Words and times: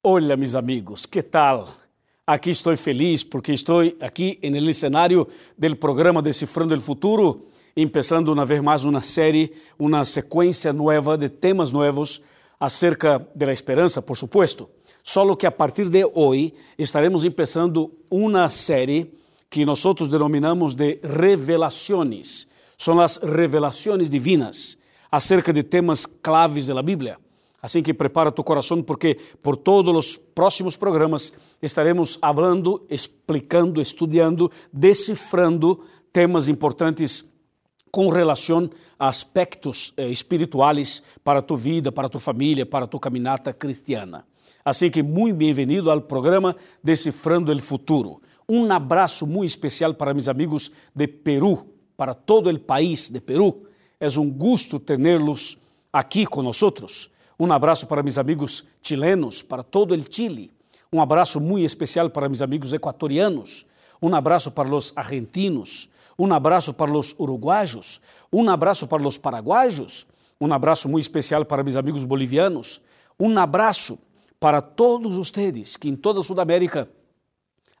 Olá, 0.00 0.36
meus 0.36 0.54
amigos, 0.54 1.06
que 1.06 1.20
tal? 1.20 1.70
Aqui 2.24 2.50
estou 2.50 2.76
feliz 2.76 3.24
porque 3.24 3.52
estou 3.52 3.80
aqui 4.00 4.38
no 4.48 4.72
cenário 4.72 5.26
do 5.58 5.76
programa 5.76 6.22
Decifrando 6.22 6.72
o 6.72 6.80
Futuro, 6.80 7.48
começando 7.74 8.28
uma 8.28 8.46
vez 8.46 8.60
mais 8.62 8.84
uma 8.84 9.00
série, 9.00 9.52
uma 9.76 10.04
sequência 10.04 10.72
nova 10.72 11.18
de 11.18 11.28
temas 11.28 11.72
novos 11.72 12.22
acerca 12.60 13.26
da 13.34 13.52
esperança, 13.52 14.00
por 14.00 14.16
supuesto. 14.16 14.70
Só 15.02 15.34
que 15.34 15.48
a 15.48 15.50
partir 15.50 15.88
de 15.88 16.04
hoje 16.14 16.54
estaremos 16.78 17.24
começando 17.24 17.92
uma 18.08 18.48
série 18.48 19.12
que 19.50 19.64
nós 19.64 19.82
denominamos 20.08 20.74
de 20.74 21.00
revelações. 21.02 22.46
São 22.78 23.00
as 23.00 23.16
revelações 23.16 24.08
divinas 24.08 24.78
acerca 25.10 25.52
de 25.52 25.64
temas 25.64 26.06
claves 26.06 26.68
da 26.68 26.82
Bíblia. 26.84 27.18
Assim 27.60 27.82
que 27.82 27.92
prepara 27.92 28.30
tu 28.30 28.44
coração, 28.44 28.82
porque 28.82 29.18
por 29.42 29.56
todos 29.56 29.94
os 29.94 30.16
próximos 30.16 30.76
programas 30.76 31.32
estaremos 31.60 32.14
falando, 32.14 32.86
explicando, 32.88 33.80
estudando, 33.80 34.50
decifrando 34.72 35.80
temas 36.12 36.48
importantes 36.48 37.24
com 37.90 38.08
relação 38.08 38.70
a 38.98 39.08
aspectos 39.08 39.92
eh, 39.96 40.08
espirituais 40.08 41.02
para 41.24 41.42
tu 41.42 41.56
vida, 41.56 41.90
para 41.90 42.08
tu 42.08 42.20
família, 42.20 42.64
para 42.64 42.86
tu 42.86 43.00
caminata 43.00 43.52
cristiana. 43.52 44.24
Assim 44.64 44.90
que 44.90 45.02
muito 45.02 45.36
bem-vindo 45.36 45.90
ao 45.90 46.00
programa 46.00 46.54
Decifrando 46.84 47.50
o 47.50 47.60
Futuro. 47.60 48.20
Um 48.48 48.70
abraço 48.70 49.26
muito 49.26 49.50
especial 49.50 49.94
para 49.94 50.14
meus 50.14 50.28
amigos 50.28 50.70
de 50.94 51.08
Peru, 51.08 51.66
para 51.96 52.14
todo 52.14 52.50
o 52.50 52.60
país 52.60 53.08
de 53.08 53.20
Peru. 53.20 53.64
É 53.98 54.06
um 54.18 54.30
gosto 54.30 54.78
tê-los 54.78 55.58
aqui 55.92 56.24
conosco. 56.24 56.72
Um 57.38 57.52
abraço 57.52 57.86
para 57.86 58.02
meus 58.02 58.18
amigos 58.18 58.64
chilenos, 58.82 59.42
para 59.42 59.62
todo 59.62 59.94
o 59.94 60.04
Chile. 60.12 60.50
Um 60.92 61.00
abraço 61.00 61.40
muito 61.40 61.64
especial 61.64 62.10
para 62.10 62.28
meus 62.28 62.42
amigos 62.42 62.72
equatorianos. 62.72 63.64
Um 64.02 64.12
abraço 64.14 64.50
para 64.50 64.74
os 64.74 64.92
argentinos. 64.96 65.88
Um 66.18 66.32
abraço 66.32 66.74
para 66.74 66.90
os 66.90 67.14
uruguaios. 67.16 68.00
Um 68.32 68.50
abraço 68.50 68.88
para 68.88 69.06
os 69.06 69.16
paraguaios. 69.16 70.04
Um 70.40 70.52
abraço 70.52 70.88
muito 70.88 71.04
especial 71.04 71.44
para 71.44 71.62
meus 71.62 71.76
amigos 71.76 72.04
bolivianos. 72.04 72.80
Um 73.20 73.38
abraço 73.38 73.98
para 74.40 74.60
todos 74.60 75.14
vocês 75.16 75.76
que 75.76 75.88
em 75.88 75.94
toda 75.94 76.18
a 76.20 76.24
Sudamérica 76.24 76.88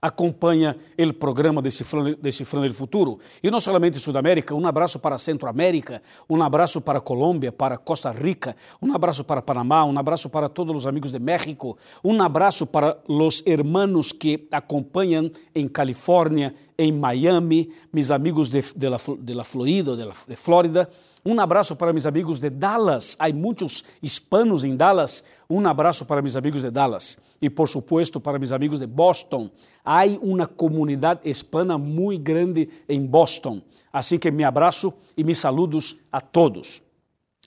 acompanha 0.00 0.76
o 0.98 1.12
programa 1.12 1.60
Decifrando, 1.60 2.16
Decifrando 2.16 2.72
Futuro. 2.74 3.18
E 3.42 3.50
não 3.50 3.60
somente 3.60 3.98
Sudamérica, 3.98 4.54
um 4.54 4.66
abraço 4.66 4.98
para 4.98 5.18
Centroamérica, 5.18 6.02
um 6.28 6.42
abraço 6.42 6.80
para 6.80 7.00
Colômbia, 7.00 7.52
para 7.52 7.76
Costa 7.76 8.10
Rica, 8.10 8.56
um 8.80 8.94
abraço 8.94 9.24
para 9.24 9.42
Panamá, 9.42 9.84
um 9.84 9.98
abraço 9.98 10.28
para 10.28 10.48
todos 10.48 10.76
os 10.76 10.86
amigos 10.86 11.10
de 11.10 11.18
México, 11.18 11.76
um 12.02 12.20
abraço 12.22 12.66
para 12.66 12.98
os 13.08 13.42
hermanos 13.46 14.12
que 14.12 14.46
acompanham 14.50 15.30
em 15.54 15.68
Califórnia, 15.68 16.54
em 16.78 16.92
Miami, 16.92 17.70
mis 17.92 18.10
amigos 18.10 18.48
de, 18.48 18.62
de, 18.76 18.88
la, 18.88 18.98
de 19.18 19.34
la 19.34 19.44
Florida, 19.44 19.96
de, 19.96 20.04
la, 20.04 20.14
de 20.28 20.36
Flórida, 20.36 20.88
um 21.30 21.38
abraço 21.40 21.76
para 21.76 21.92
meus 21.92 22.06
amigos 22.06 22.40
de 22.40 22.48
Dallas. 22.48 23.14
Há 23.18 23.30
muitos 23.30 23.84
hispanos 24.02 24.64
em 24.64 24.74
Dallas. 24.74 25.22
Um 25.48 25.66
abraço 25.68 26.06
para 26.06 26.22
meus 26.22 26.36
amigos 26.36 26.62
de 26.62 26.70
Dallas. 26.70 27.18
E, 27.38 27.50
por 27.50 27.68
supuesto, 27.68 28.18
para 28.18 28.38
meus 28.38 28.50
amigos 28.50 28.80
de 28.80 28.86
Boston. 28.86 29.50
Há 29.84 30.06
uma 30.22 30.46
comunidade 30.46 31.28
hispana 31.28 31.76
muito 31.76 32.22
grande 32.22 32.70
em 32.88 33.04
Boston. 33.04 33.60
Assim 33.92 34.18
que 34.18 34.30
me 34.30 34.42
abraço 34.42 34.90
e 35.18 35.22
me 35.22 35.34
saludos 35.34 35.98
a 36.10 36.18
todos. 36.18 36.82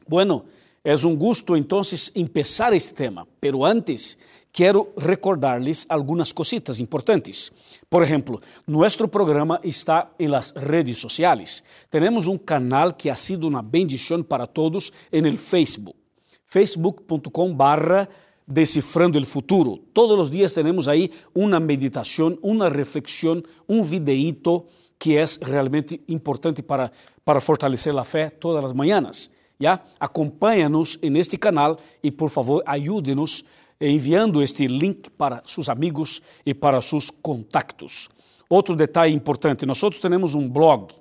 Bueno, 0.07 0.45
é 0.83 0.93
um 0.97 1.15
gosto 1.15 1.57
então 1.57 1.81
começar 2.13 2.73
este 2.73 2.93
tema, 2.93 3.27
pero 3.39 3.65
antes 3.65 4.15
quero 4.51 4.93
recordar-lhes 4.97 5.85
algumas 5.87 6.31
cositas 6.33 6.79
importantes. 6.79 7.51
Por 7.89 8.03
exemplo, 8.03 8.41
nosso 8.67 9.07
programa 9.07 9.59
está 9.63 10.11
em 10.19 10.27
las 10.27 10.53
redes 10.55 10.99
sociais. 10.99 11.63
Temos 11.89 12.27
um 12.27 12.37
canal 12.37 12.93
que 12.93 13.09
ha 13.09 13.15
sido 13.15 13.47
uma 13.47 13.61
bendição 13.61 14.23
para 14.23 14.47
todos 14.47 14.91
en 15.11 15.25
el 15.25 15.37
Facebook, 15.37 15.97
facebook.com 16.45 17.53
barra 17.53 18.07
Decifrando 18.45 19.17
el 19.17 19.25
Futuro. 19.25 19.77
Todos 19.93 20.19
os 20.19 20.29
dias 20.29 20.53
temos 20.53 20.87
aí 20.87 21.09
uma 21.33 21.59
meditação, 21.59 22.37
uma 22.41 22.67
reflexão, 22.67 23.41
um 23.67 23.81
videíto 23.81 24.65
que 24.99 25.15
é 25.17 25.23
realmente 25.41 26.01
importante 26.07 26.61
para, 26.61 26.91
para 27.23 27.39
fortalecer 27.39 27.95
a 27.97 28.03
fé 28.03 28.29
todas 28.29 28.65
as 28.65 28.73
manhãs. 28.73 29.31
Já? 29.59 29.79
Acompanha-nos 29.99 30.97
neste 31.01 31.37
canal 31.37 31.79
e, 32.03 32.11
por 32.11 32.29
favor, 32.29 32.63
ajude-nos 32.65 33.45
enviando 33.81 34.41
este 34.41 34.67
link 34.67 35.09
para 35.09 35.41
seus 35.45 35.67
amigos 35.67 36.21
e 36.45 36.53
para 36.53 36.81
seus 36.81 37.09
contactos. 37.09 38.09
Outro 38.47 38.75
detalhe 38.75 39.13
importante: 39.13 39.65
nós 39.65 39.81
temos 39.99 40.35
um 40.35 40.47
blog. 40.47 40.93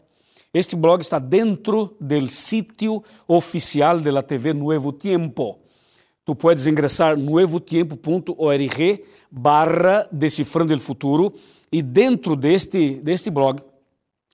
Este 0.52 0.74
blog 0.74 1.00
está 1.00 1.18
dentro 1.18 1.96
do 2.00 2.28
sítio 2.28 3.04
oficial 3.28 4.00
da 4.00 4.22
TV 4.22 4.52
Nuevo 4.52 4.92
Tiempo. 4.92 5.60
Tu 6.24 6.34
puedes 6.34 6.66
ingressar 6.66 7.16
nuevotiempo.org 7.16 9.04
barra 9.30 10.08
Decifrando 10.10 10.74
o 10.74 10.78
Futuro 10.78 11.34
e 11.70 11.82
dentro 11.82 12.34
deste, 12.34 12.94
deste 12.96 13.30
blog 13.30 13.60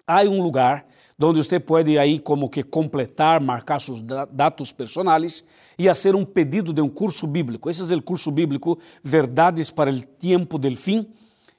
há 0.06 0.22
um 0.22 0.42
lugar 0.42 0.86
onde 1.24 1.42
você 1.42 1.58
pode 1.58 1.98
aí 1.98 2.18
como 2.18 2.50
que 2.50 2.62
completar, 2.62 3.40
marcar 3.40 3.80
seus 3.80 4.02
dados 4.02 4.70
personais 4.72 5.44
e 5.78 5.86
fazer 5.86 6.14
um 6.14 6.24
pedido 6.24 6.72
de 6.72 6.82
um 6.82 6.88
curso 6.88 7.26
bíblico. 7.26 7.70
Esse 7.70 7.92
é 7.92 7.96
o 7.96 8.02
curso 8.02 8.30
bíblico 8.30 8.78
Verdades 9.02 9.70
para 9.70 9.90
o 9.90 10.02
Tempo 10.02 10.58
del 10.58 10.76
Fim 10.76 11.06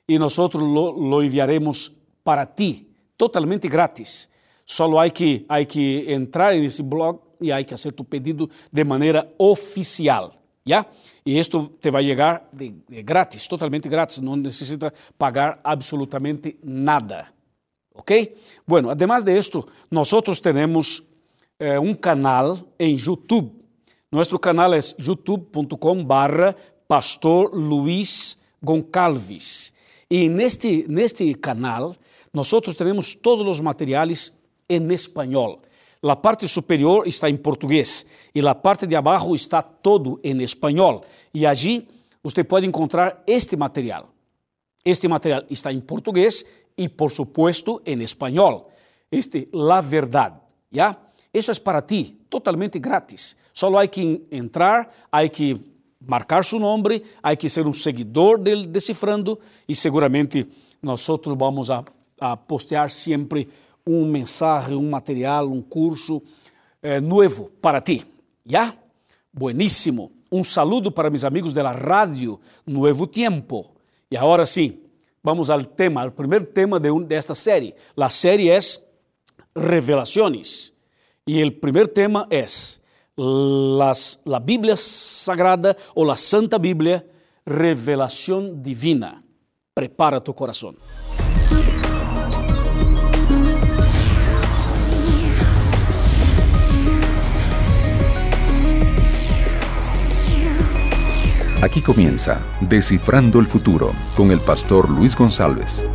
e 0.08 0.20
nós 0.20 0.38
lo, 0.38 0.92
lo 0.92 1.24
enviaremos 1.24 1.92
para 2.24 2.46
ti, 2.46 2.88
totalmente 3.18 3.68
grátis. 3.68 4.30
Só 4.66 5.00
há 5.00 5.10
que, 5.10 5.46
há 5.50 5.64
que 5.66 6.06
entrar 6.12 6.54
nesse 6.54 6.84
blog 6.84 7.20
e 7.42 7.52
há 7.52 7.64
que 7.64 7.72
fazer 7.72 7.94
tu 7.94 8.04
pedido 8.04 8.50
de 8.72 8.84
maneira 8.84 9.34
oficial, 9.38 10.34
já? 10.66 10.86
E 11.26 11.38
isto 11.38 11.74
te 11.82 11.90
vai 11.90 12.04
chegar 12.04 12.48
de, 12.54 12.74
de 12.88 13.04
grátis, 13.04 13.48
totalmente 13.48 13.90
grátis, 13.90 14.20
não 14.20 14.36
necessita 14.36 14.94
pagar 15.18 15.60
absolutamente 15.64 16.58
nada. 16.64 17.37
¿Ok? 17.98 18.12
Bueno, 18.66 18.92
además 18.92 19.26
de 19.26 19.38
esto, 19.38 19.68
nosotros 19.90 20.42
tenemos 20.42 21.04
eh, 21.58 21.78
un 21.78 21.96
canal 21.96 22.64
en 22.78 22.96
YouTube. 22.96 23.52
Nuestro 24.12 24.40
canal 24.40 24.76
es 24.76 24.96
youtube.com 24.98 26.08
barra 26.08 26.56
Pastor 26.86 27.56
Luis 27.56 28.38
Goncalves. 28.62 29.74
Y 30.08 30.26
en 30.26 30.40
este, 30.40 30.86
en 30.86 31.00
este 31.00 31.34
canal 31.40 31.98
nosotros 32.32 32.78
tenemos 32.78 33.20
todos 33.20 33.46
los 33.46 33.62
materiales 33.62 34.34
en 34.68 34.92
español. 34.92 35.60
La 36.02 36.22
parte 36.22 36.48
superior 36.48 37.08
está 37.08 37.28
en 37.28 37.40
portugués 37.40 38.06
y 38.32 38.42
la 38.42 38.62
parte 38.62 38.86
de 38.86 38.96
abajo 38.96 39.34
está 39.34 39.64
todo 39.64 40.20
en 40.22 40.42
español. 40.42 41.02
Y 41.34 41.46
allí 41.46 41.88
usted 42.22 42.48
puede 42.48 42.68
encontrar 42.68 43.24
este 43.26 43.58
material. 43.58 44.06
Este 44.84 45.08
material 45.08 45.46
está 45.50 45.72
em 45.72 45.82
português 45.82 46.46
e, 46.78 46.88
por 46.88 47.12
supuesto, 47.12 47.82
em 47.86 48.02
espanhol. 48.02 48.70
Este, 49.12 49.50
La 49.52 49.82
Verdad, 49.82 50.34
¿ya? 50.72 50.98
Isso 51.34 51.52
é 51.52 51.56
para 51.56 51.82
ti, 51.82 52.18
totalmente 52.30 52.80
grátis. 52.80 53.38
Só 53.54 53.76
há 53.78 53.88
que 53.88 54.26
entrar, 54.32 54.90
há 55.12 55.28
que 55.28 55.60
marcar 56.00 56.44
seu 56.44 56.60
nome, 56.60 57.04
há 57.22 57.36
que 57.36 57.50
ser 57.50 57.68
um 57.68 57.74
seguidor 57.74 58.40
del 58.40 58.66
Decifrando 58.68 59.40
e 59.68 59.76
seguramente 59.76 60.48
nós 60.82 61.06
vamos 61.38 61.70
a, 61.70 61.84
a 62.20 62.38
postear 62.38 62.90
sempre 62.90 63.50
um 63.86 64.06
mensagem, 64.06 64.76
um 64.76 64.90
material, 64.90 65.48
um 65.50 65.62
curso 65.62 66.22
eh, 66.82 67.00
novo 67.00 67.52
para 67.62 67.82
ti. 67.82 68.04
¿Ya? 68.46 68.76
Bueníssimo. 69.34 70.12
Um 70.32 70.44
saludo 70.44 70.92
para 70.92 71.10
meus 71.10 71.24
amigos 71.24 71.54
da 71.54 71.72
rádio 71.72 72.40
Nuevo 72.66 73.08
Tiempo. 73.08 73.66
E 74.10 74.18
agora 74.18 74.46
sim, 74.46 74.80
vamos 75.28 75.50
ao 75.50 75.62
tema, 75.62 76.04
ao 76.04 76.12
primeiro 76.12 76.46
tema 76.46 76.80
de, 76.80 76.90
esta 77.14 77.36
série. 77.36 77.76
A 77.98 78.08
série 78.08 78.50
é 78.50 78.58
Revelações. 79.54 80.72
E 81.28 81.44
o 81.44 81.52
primeiro 81.52 81.90
tema 81.90 82.26
é 82.32 82.46
las, 83.18 84.22
la 84.26 84.40
Bíblia 84.40 84.78
Sagrada 84.78 85.76
ou 85.94 86.10
a 86.10 86.16
Santa 86.16 86.58
Bíblia, 86.58 87.06
Revelação 87.46 88.56
Divina. 88.56 89.22
Prepara 89.76 90.22
tu 90.22 90.34
coração. 90.34 90.74
Aquí 101.62 101.82
comienza 101.82 102.40
Descifrando 102.62 103.40
el 103.40 103.48
Futuro 103.48 103.92
con 104.16 104.32
el 104.32 104.40
pastor 104.40 104.90
Luis 104.90 105.16
González. 105.16 105.90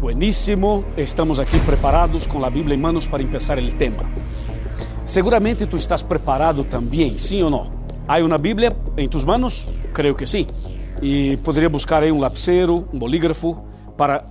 Buenísimo, 0.00 0.84
estamos 0.96 1.38
aqui 1.38 1.58
preparados 1.60 2.26
com 2.26 2.44
a 2.44 2.50
Bíblia 2.50 2.74
em 2.74 2.80
manos 2.80 3.06
para 3.06 3.22
começar 3.22 3.58
o 3.58 3.72
tema. 3.72 4.10
Seguramente 5.04 5.66
tu 5.66 5.76
estás 5.76 6.02
preparado 6.02 6.64
também, 6.64 7.18
sim 7.18 7.42
ou 7.42 7.50
não? 7.50 7.70
Há 8.08 8.18
uma 8.18 8.38
Bíblia 8.38 8.74
em 8.96 9.08
tus 9.08 9.24
manos? 9.24 9.68
Creio 9.92 10.14
que 10.14 10.26
sim. 10.26 10.46
e 11.02 11.36
poderia 11.38 11.68
buscar 11.68 12.02
aí 12.04 12.12
um 12.12 12.20
lapicero, 12.20 12.88
um 12.92 12.98
bolígrafo 12.98 13.62
para 13.96 14.24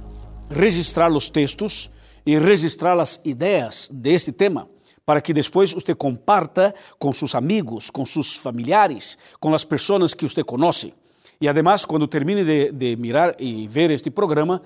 registrar 0.49 1.11
os 1.11 1.29
textos 1.29 1.91
e 2.25 2.39
registrar 2.39 2.97
as 2.97 3.19
ideias 3.25 3.89
deste 3.91 4.31
tema, 4.31 4.67
para 5.11 5.19
que 5.19 5.33
depois 5.33 5.73
você 5.73 5.93
comparta 5.93 6.73
com 6.97 7.11
seus 7.11 7.35
amigos, 7.35 7.89
com 7.89 8.05
seus 8.05 8.37
familiares, 8.37 9.17
com 9.41 9.53
as 9.53 9.65
pessoas 9.65 10.13
que 10.13 10.25
você 10.25 10.41
conhece. 10.41 10.93
E 11.41 11.49
además, 11.49 11.83
quando 11.83 12.07
termine 12.07 12.45
de, 12.45 12.71
de 12.71 12.95
mirar 12.95 13.35
e 13.37 13.67
ver 13.67 13.91
este 13.91 14.09
programa, 14.09 14.61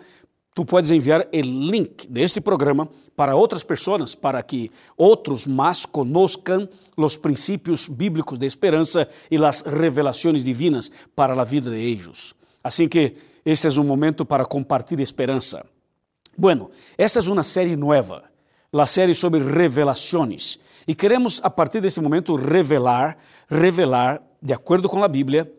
tu 0.54 0.64
podes 0.64 0.92
enviar 0.92 1.28
o 1.34 1.42
link 1.42 2.06
deste 2.08 2.40
programa 2.40 2.88
para 3.16 3.36
outras 3.36 3.64
pessoas, 3.64 4.14
para 4.14 4.44
que 4.44 4.70
outros 4.96 5.48
mais 5.48 5.84
conozcan 5.84 6.70
os 6.96 7.18
princípios 7.18 7.88
bíblicos 7.88 8.38
de 8.38 8.46
esperança 8.46 9.10
e 9.32 9.44
as 9.44 9.62
revelações 9.62 10.44
divinas 10.44 10.92
para 11.16 11.34
a 11.34 11.44
vida 11.44 11.72
de 11.72 11.78
eles. 11.78 12.36
Assim 12.64 12.88
que 12.88 13.16
este 13.44 13.66
é 13.66 13.72
um 13.72 13.84
momento 13.84 14.24
para 14.24 14.46
compartilhar 14.46 15.02
esperança. 15.02 15.66
Bueno, 16.38 16.70
esta 17.00 17.20
é 17.20 17.24
uma 17.24 17.44
série 17.44 17.76
nova, 17.76 18.35
a 18.82 18.86
série 18.86 19.14
sobre 19.14 19.40
revelações. 19.40 20.60
E 20.88 20.94
queremos, 20.94 21.40
a 21.44 21.50
partir 21.50 21.82
deste 21.82 22.00
momento, 22.02 22.36
revelar, 22.36 23.18
revelar, 23.50 24.22
de 24.42 24.54
acordo 24.54 24.88
com 24.88 25.04
a 25.04 25.08
Bíblia, 25.08 25.52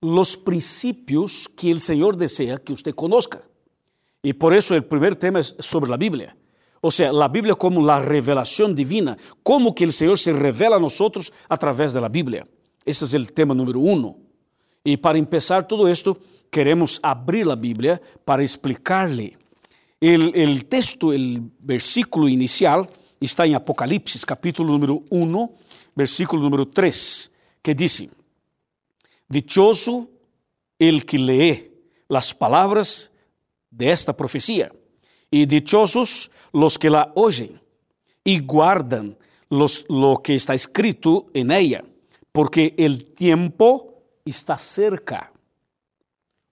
os 0.00 0.36
princípios 0.36 1.46
que 1.46 1.72
o 1.72 1.80
Senhor 1.80 2.14
deseja 2.16 2.58
que 2.58 2.72
você 2.72 2.92
conozca. 2.92 3.42
E 4.22 4.32
por 4.32 4.54
isso 4.54 4.76
o 4.76 4.82
primeiro 4.82 5.16
tema 5.16 5.38
é 5.38 5.42
sobre 5.42 5.92
a 5.92 5.96
Bíblia. 5.96 6.34
Ou 6.80 6.90
seja, 6.90 7.12
a 7.24 7.28
Bíblia 7.28 7.54
como 7.54 7.88
a 7.88 7.98
revelação 7.98 8.72
divina, 8.72 9.16
como 9.42 9.72
que 9.72 9.84
o 9.86 9.92
Senhor 9.92 10.16
se 10.18 10.32
revela 10.32 10.76
a 10.76 10.78
nós 10.78 10.98
a 11.48 11.56
través 11.56 11.92
da 11.92 12.08
Bíblia. 12.08 12.46
Esse 12.84 13.16
é 13.16 13.18
o 13.18 13.26
tema 13.26 13.54
número 13.54 13.80
um. 13.80 14.14
E 14.84 14.96
para 14.96 15.22
começar 15.24 15.62
tudo 15.62 15.88
isto, 15.88 16.14
queremos 16.50 17.00
abrir 17.02 17.48
a 17.50 17.56
Bíblia 17.56 18.00
para 18.24 18.44
explicar-lhe. 18.44 19.36
O 20.06 20.64
texto, 20.68 21.08
o 21.08 21.12
versículo 21.60 22.28
inicial, 22.28 22.86
está 23.18 23.46
em 23.46 23.54
Apocalipse, 23.54 24.20
capítulo 24.26 24.72
número 24.72 25.02
1, 25.08 25.50
versículo 25.96 26.42
número 26.42 26.66
3, 26.66 27.30
que 27.62 27.74
diz: 27.74 28.06
Dichoso 29.26 30.10
el 30.78 31.06
que 31.06 31.16
lee 31.16 31.72
las 32.06 32.34
palabras 32.34 33.10
de 33.70 33.90
esta 33.90 34.14
profecía 34.14 34.70
y 35.30 35.46
dichosos 35.46 36.30
los 36.52 36.78
que 36.78 36.90
la 36.90 37.10
oyen 37.14 37.58
y 38.22 38.40
guardan 38.40 39.16
los, 39.48 39.86
lo 39.88 40.20
que 40.22 40.34
está 40.34 40.52
escrito 40.52 41.28
en 41.32 41.50
ella, 41.50 41.82
porque 42.30 42.74
el 42.76 43.06
tiempo 43.14 44.02
está 44.22 44.58
cerca. 44.58 45.32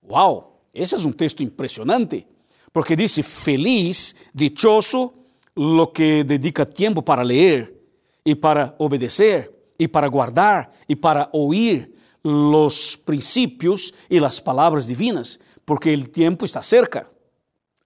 Wow, 0.01 0.47
ese 0.73 0.97
es 0.97 1.05
un 1.05 1.13
texto 1.13 1.43
impresionante, 1.43 2.32
porque 2.73 2.97
dice, 2.97 3.23
feliz, 3.23 4.17
dichoso, 4.33 5.15
lo 5.55 5.93
que 5.93 6.25
dedica 6.25 6.65
tiempo 6.65 7.03
para 7.03 7.23
leer 7.23 7.79
y 8.25 8.35
para 8.35 8.75
obedecer 8.79 9.53
y 9.79 9.87
para 9.89 10.09
guardar 10.09 10.71
y 10.89 10.97
para 10.97 11.29
oír 11.33 11.95
los 12.23 12.97
principios 13.05 13.93
y 14.09 14.19
las 14.19 14.41
palabras 14.41 14.87
divinas, 14.87 15.39
porque 15.65 15.93
el 15.93 16.11
tiempo 16.11 16.45
está 16.45 16.63
cerca. 16.63 17.09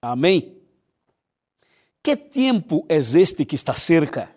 Amém? 0.01 0.57
Que 2.03 2.15
tempo 2.15 2.85
é 2.87 2.97
este 2.97 3.45
que 3.45 3.55
está 3.55 3.73
cerca? 3.73 4.33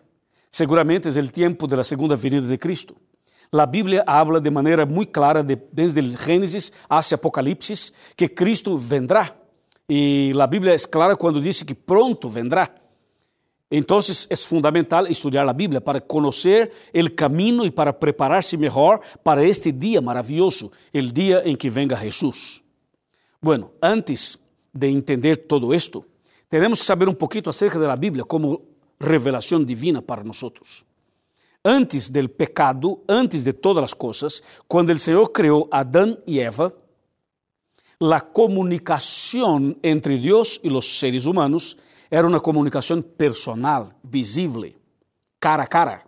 Seguramente 0.50 1.06
é 1.06 1.20
o 1.22 1.30
tempo 1.30 1.66
da 1.68 1.84
segunda 1.84 2.16
venida 2.16 2.48
de 2.48 2.58
Cristo. 2.58 2.96
A 3.52 3.66
Bíblia 3.66 4.02
habla 4.06 4.40
de 4.40 4.50
maneira 4.50 4.86
muito 4.86 5.12
clara, 5.12 5.42
de, 5.42 5.56
desde 5.72 6.00
o 6.00 6.18
Gênesis 6.18 6.72
até 6.88 7.14
Apocalipse, 7.14 7.92
que 8.16 8.28
Cristo 8.28 8.76
vendrá. 8.76 9.39
E 9.92 10.32
a 10.40 10.46
Bíblia 10.46 10.72
é 10.72 10.78
clara 10.78 11.16
quando 11.16 11.42
diz 11.42 11.64
que 11.64 11.74
pronto 11.74 12.28
vendrá. 12.28 12.72
Então 13.68 13.98
é 13.98 14.36
fundamental 14.36 15.04
estudar 15.08 15.48
a 15.48 15.52
Bíblia 15.52 15.80
para 15.80 16.00
conhecer 16.00 16.70
o 16.94 17.10
caminho 17.10 17.66
e 17.66 17.72
para 17.72 17.92
preparar-se 17.92 18.56
melhor 18.56 19.00
para 19.24 19.44
este 19.44 19.72
dia 19.72 20.00
maravilhoso, 20.00 20.70
o 20.94 21.00
dia 21.00 21.42
em 21.44 21.56
que 21.56 21.68
venga 21.68 21.96
Jesus. 21.96 22.62
Bueno, 23.42 23.72
antes 23.82 24.38
de 24.72 24.88
entender 24.88 25.48
todo 25.48 25.74
esto, 25.74 26.04
tenemos 26.48 26.78
que 26.78 26.86
saber 26.86 27.08
un 27.08 27.16
poquito 27.16 27.50
acerca 27.50 27.76
de 27.76 27.88
la 27.88 27.96
Biblia 27.96 28.22
como 28.22 28.62
revelación 29.00 29.66
divina 29.66 30.00
para 30.00 30.22
nosotros. 30.22 30.86
Antes 31.64 32.12
del 32.12 32.30
pecado, 32.30 33.02
antes 33.08 33.42
de 33.42 33.54
todas 33.54 33.82
las 33.82 33.94
cosas, 33.96 34.40
cuando 34.68 34.92
el 34.92 35.00
Señor 35.00 35.32
creó 35.32 35.66
a 35.72 35.80
Adán 35.80 36.16
y 36.26 36.38
Eva, 36.38 36.72
la 38.00 38.20
comunicación 38.20 39.78
entre 39.82 40.16
Dios 40.16 40.58
y 40.64 40.70
los 40.70 40.98
seres 40.98 41.26
humanos 41.26 41.76
era 42.10 42.26
una 42.26 42.40
comunicación 42.40 43.02
personal, 43.02 43.94
visible, 44.02 44.76
cara 45.38 45.64
a 45.64 45.66
cara. 45.66 46.06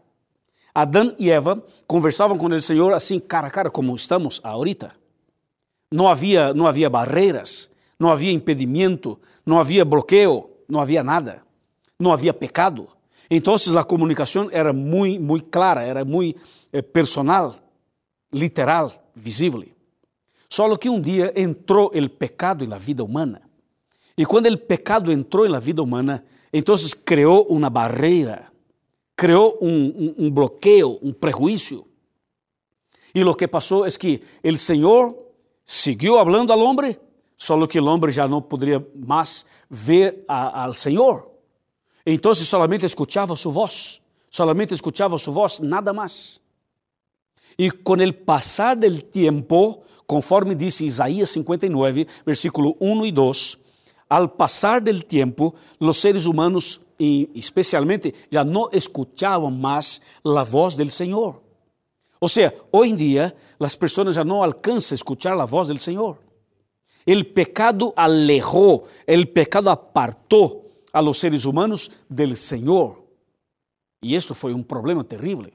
Adán 0.75 1.15
y 1.19 1.29
Eva 1.29 1.63
conversavam 1.87 2.39
com 2.39 2.47
o 2.47 2.63
Senhor 2.63 2.95
assim 2.95 3.21
cara 3.21 3.49
a 3.49 3.51
cara 3.51 3.71
como 3.71 3.95
estamos 3.95 4.41
ahorita. 4.43 4.97
Não 5.93 6.09
havia 6.09 6.55
não 6.55 6.67
havia 6.67 6.89
barreiras, 6.89 7.71
não 8.01 8.11
havia 8.11 8.33
impedimento, 8.33 9.21
não 9.45 9.61
havia 9.61 9.85
bloqueio, 9.85 10.49
não 10.67 10.81
havia 10.81 11.05
nada, 11.05 11.43
não 12.01 12.11
havia 12.11 12.33
pecado. 12.33 12.89
Então 13.31 13.55
a 13.55 13.85
comunicação 13.85 14.49
era 14.51 14.73
muito, 14.73 15.23
muito 15.23 15.47
clara, 15.51 15.83
era 15.83 16.07
muito 16.07 16.41
eh, 16.73 16.81
personal, 16.81 17.55
literal, 18.33 18.93
visível. 19.15 19.67
Só 20.53 20.77
que 20.77 20.91
um 20.91 21.01
dia 21.01 21.33
entrou 21.35 21.91
o 21.95 22.11
pecado 22.11 22.67
na 22.67 22.77
vida 22.77 23.03
humana. 23.03 23.41
E 24.19 24.27
quando 24.27 24.49
o 24.51 24.59
pecado 24.59 25.11
entrou 25.11 25.49
na 25.49 25.59
vida 25.59 25.83
humana, 25.83 26.23
então 26.53 26.75
criou 27.07 27.47
uma 27.47 27.71
barreira, 27.71 28.53
criou 29.17 29.59
um, 29.63 29.71
um, 29.71 30.27
um 30.27 30.31
bloqueio, 30.31 30.99
um 31.03 31.11
prejuízo. 31.11 31.87
E 33.15 33.25
o 33.25 33.35
que 33.35 33.49
passou 33.49 33.87
é 33.87 33.91
que 33.93 34.21
o 34.45 34.59
Senhor 34.59 35.17
seguiu 35.65 36.17
falando 36.17 36.53
ao 36.53 36.61
homem, 36.61 36.99
só 37.35 37.67
que 37.67 37.81
o 37.81 37.87
homem 37.87 38.13
já 38.13 38.29
não 38.29 38.43
poderia 38.43 38.87
mais 38.95 39.47
ver 39.71 40.23
ao 40.29 40.75
Senhor. 40.75 41.31
Então 42.05 42.35
solamente 42.35 42.85
escutava 42.85 43.35
sua 43.37 43.53
voz, 43.53 44.03
solamente 44.29 44.75
escutava 44.75 45.17
sua 45.17 45.33
voz, 45.33 45.61
nada 45.61 45.95
mais. 45.95 46.43
E 47.59 47.71
com 47.71 47.95
o 47.95 48.13
passar 48.13 48.77
do 48.77 49.01
tempo, 49.01 49.83
conforme 50.13 50.55
disse 50.55 50.85
Isaías 50.85 51.31
59, 51.31 52.07
versículo 52.27 52.77
1 52.79 53.07
e 53.07 53.13
2, 53.13 53.59
al 54.11 54.29
passar 54.29 54.79
do 54.79 55.03
tempo, 55.03 55.55
os 55.81 55.97
seres 55.97 56.27
humanos, 56.27 56.83
especialmente, 57.35 58.13
já 58.31 58.45
não 58.45 58.69
escutavam 58.75 59.51
mais 59.51 60.03
a 60.23 60.45
voz 60.45 60.77
do 60.77 60.91
Senhor. 60.91 61.41
Ou 62.21 62.29
seja, 62.29 62.55
hoje 62.71 62.93
em 62.93 62.95
dia, 62.95 63.35
as 63.59 63.75
pessoas 63.75 64.15
já 64.15 64.23
não 64.23 64.43
alcançam 64.43 64.95
a 64.95 64.97
escutar 64.97 65.33
a 65.33 65.47
voz 65.47 65.69
do 65.69 65.81
Senhor. 65.81 66.19
El 67.07 67.25
pecado 67.29 67.95
alejó, 67.97 68.85
el 69.07 69.31
pecado 69.31 69.71
apartó 69.71 70.67
a 70.93 71.01
los 71.01 71.17
seres 71.17 71.47
humanos 71.47 71.91
del 72.07 72.37
Señor. 72.37 73.03
Y 74.03 74.15
esto 74.15 74.35
fue 74.35 74.53
un 74.53 74.63
problema 74.63 75.05
terrible. 75.05 75.55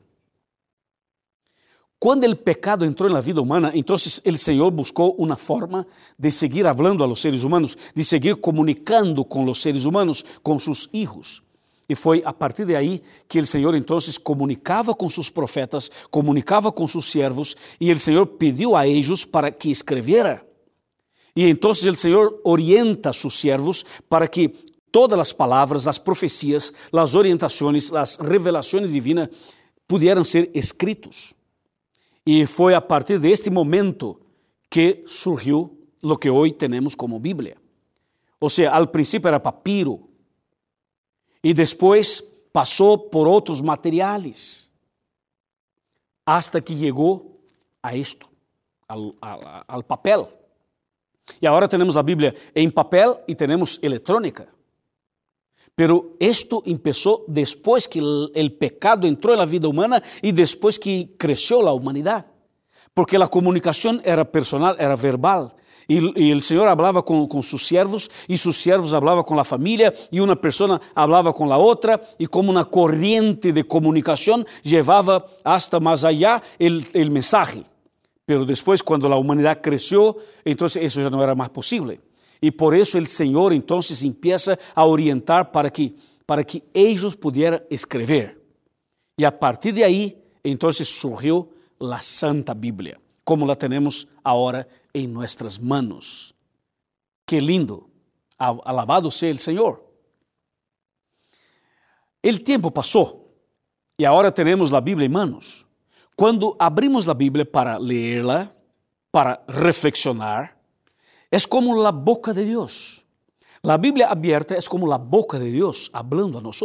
Quando 1.99 2.25
o 2.25 2.35
pecado 2.35 2.85
entrou 2.85 3.09
na 3.09 3.19
vida 3.19 3.41
humana, 3.41 3.71
então 3.73 3.95
o 3.95 4.37
Senhor 4.37 4.69
buscou 4.69 5.15
uma 5.17 5.35
forma 5.35 5.85
de 6.17 6.29
seguir 6.29 6.63
falando 6.63 7.03
a 7.03 7.07
los 7.07 7.19
seres 7.19 7.41
humanos, 7.41 7.75
de 7.95 8.03
seguir 8.03 8.35
comunicando 8.35 9.25
com 9.25 9.43
os 9.45 9.59
seres 9.59 9.83
humanos, 9.85 10.23
com 10.43 10.59
seus 10.59 10.85
filhos. 10.85 11.41
E 11.89 11.95
foi 11.95 12.21
a 12.23 12.31
partir 12.31 12.65
de 12.65 12.75
aí 12.75 13.01
que 13.27 13.39
o 13.39 13.45
Senhor 13.47 13.73
então 13.73 13.97
comunicava 14.23 14.93
com 14.93 15.09
seus 15.09 15.29
profetas, 15.29 15.89
comunicava 16.11 16.71
com 16.71 16.85
seus 16.85 17.05
servos, 17.05 17.55
e 17.79 17.91
o 17.91 17.99
Senhor 17.99 18.27
pediu 18.27 18.75
a 18.75 18.87
eles 18.87 19.25
para 19.25 19.49
que 19.49 19.71
escrevera. 19.71 20.45
E 21.35 21.49
então 21.49 21.71
o 21.71 21.75
Senhor 21.95 22.39
orienta 22.43 23.11
seus 23.11 23.39
servos 23.39 23.83
para 24.07 24.27
que 24.27 24.49
todas 24.91 25.17
as 25.19 25.33
palavras, 25.33 25.87
as 25.87 25.97
profecias, 25.97 26.71
as 26.93 27.15
orientações, 27.15 27.91
as 27.91 28.17
revelações 28.17 28.91
divinas 28.91 29.29
pudieran 29.87 30.23
ser 30.23 30.51
escritos. 30.53 31.36
E 32.29 32.45
foi 32.45 32.75
a 32.75 32.81
partir 32.81 33.19
deste 33.19 33.49
momento 33.49 34.19
que 34.69 35.01
surgiu 35.07 35.79
o 36.03 36.17
que 36.17 36.29
hoje 36.29 36.53
temos 36.55 36.93
como 36.93 37.17
Bíblia. 37.21 37.55
Ou 38.37 38.49
seja, 38.49 38.71
al 38.71 38.87
princípio 38.87 39.29
era 39.29 39.39
papiro 39.39 40.09
e 41.41 41.53
depois 41.53 42.21
passou 42.51 42.97
por 42.97 43.29
outros 43.29 43.61
materiais, 43.61 44.69
hasta 46.25 46.59
que 46.59 46.75
chegou 46.75 47.41
a 47.81 47.95
isto, 47.95 48.27
al 48.89 49.83
papel. 49.87 50.29
E 51.41 51.47
agora 51.47 51.65
temos 51.69 51.95
a 51.95 52.03
Bíblia 52.03 52.35
em 52.53 52.69
papel 52.69 53.23
e 53.25 53.35
temos 53.35 53.79
eletrônica. 53.81 54.49
Pero 55.77 56.17
esto 56.19 56.61
empezó 56.65 57.23
después 57.27 57.87
que 57.87 57.99
el 57.99 58.51
pecado 58.59 59.07
entró 59.07 59.31
en 59.31 59.39
la 59.39 59.45
vida 59.45 59.69
humana 59.69 60.03
y 60.21 60.33
después 60.33 60.77
que 60.77 61.15
creció 61.17 61.61
la 61.61 61.71
humanidad. 61.71 62.25
porque 62.97 63.15
a 63.15 63.27
comunicação 63.27 64.01
era 64.03 64.25
personal, 64.25 64.75
era 64.79 64.95
verbal. 64.95 65.55
E, 65.87 66.33
o 66.33 66.41
Senhor 66.41 66.67
falava 66.67 67.03
com, 67.03 67.27
com 67.27 67.43
seus 67.43 67.67
servos, 67.67 68.09
e 68.27 68.35
seus 68.35 68.57
servos 68.57 68.89
falavam 68.89 69.23
com 69.23 69.39
a 69.39 69.43
família, 69.43 69.93
e 70.11 70.19
uma 70.19 70.35
pessoa 70.35 70.81
falava 70.95 71.31
com 71.31 71.53
a 71.53 71.57
outra, 71.57 72.01
e 72.19 72.25
como 72.25 72.49
uma 72.51 72.65
corrente 72.65 73.51
de 73.51 73.63
comunicação, 73.63 74.43
levava 74.65 75.23
hasta 75.45 75.79
mais 75.79 76.03
allá 76.03 76.41
o 76.59 77.11
mensaje. 77.11 77.63
Pero 78.25 78.45
depois, 78.45 78.81
quando 78.81 79.05
a 79.05 79.15
humanidade 79.15 79.61
cresceu, 79.61 80.19
então 80.43 80.65
isso 80.65 81.03
já 81.03 81.09
não 81.11 81.21
era 81.21 81.35
mais 81.35 81.49
possível. 81.49 81.99
E 82.41 82.51
por 82.51 82.75
isso 82.75 82.97
o 82.99 83.07
Senhor 83.07 83.51
então 83.53 83.79
empieza 84.03 84.57
a 84.75 84.85
orientar 84.85 85.51
para 85.51 85.69
que 85.69 85.95
para 86.27 86.43
que 86.43 86.61
eles 86.73 87.15
pudieran 87.15 87.61
escrever. 87.71 88.37
E 89.17 89.25
a 89.25 89.31
partir 89.31 89.71
de 89.71 89.81
aí, 89.81 90.21
então 90.43 90.71
surgiu 90.71 91.53
a 91.79 91.99
Santa 92.01 92.53
Bíblia, 92.53 92.99
como 93.23 93.45
la 93.45 93.55
temos 93.55 94.05
agora 94.23 94.67
em 94.93 95.07
nossas 95.07 95.57
manos. 95.57 96.35
Que 97.25 97.39
lindo! 97.39 97.89
Alabado 98.37 99.09
seja 99.09 99.39
o 99.39 99.41
Senhor. 99.41 99.83
O 102.23 102.39
tempo 102.39 102.69
passou 102.69 103.33
e 103.97 104.05
agora 104.05 104.31
temos 104.31 104.73
a 104.73 104.81
Bíblia 104.81 105.05
em 105.05 105.09
manos. 105.09 105.65
Quando 106.15 106.55
abrimos 106.59 107.07
a 107.07 107.13
Bíblia 107.13 107.45
para 107.45 107.77
lerla, 107.77 108.53
para 109.11 109.41
reflexionar, 109.47 110.56
é 111.31 111.39
como 111.41 111.85
a 111.85 111.91
boca 111.91 112.33
de 112.33 112.45
Deus. 112.45 113.05
A 113.63 113.77
Bíblia 113.77 114.07
aberta 114.07 114.55
é 114.55 114.61
como 114.61 114.91
a 114.91 114.97
boca 114.97 115.39
de 115.39 115.51
Deus 115.51 115.89
hablando 115.91 116.37
a 116.37 116.41
nós. 116.41 116.61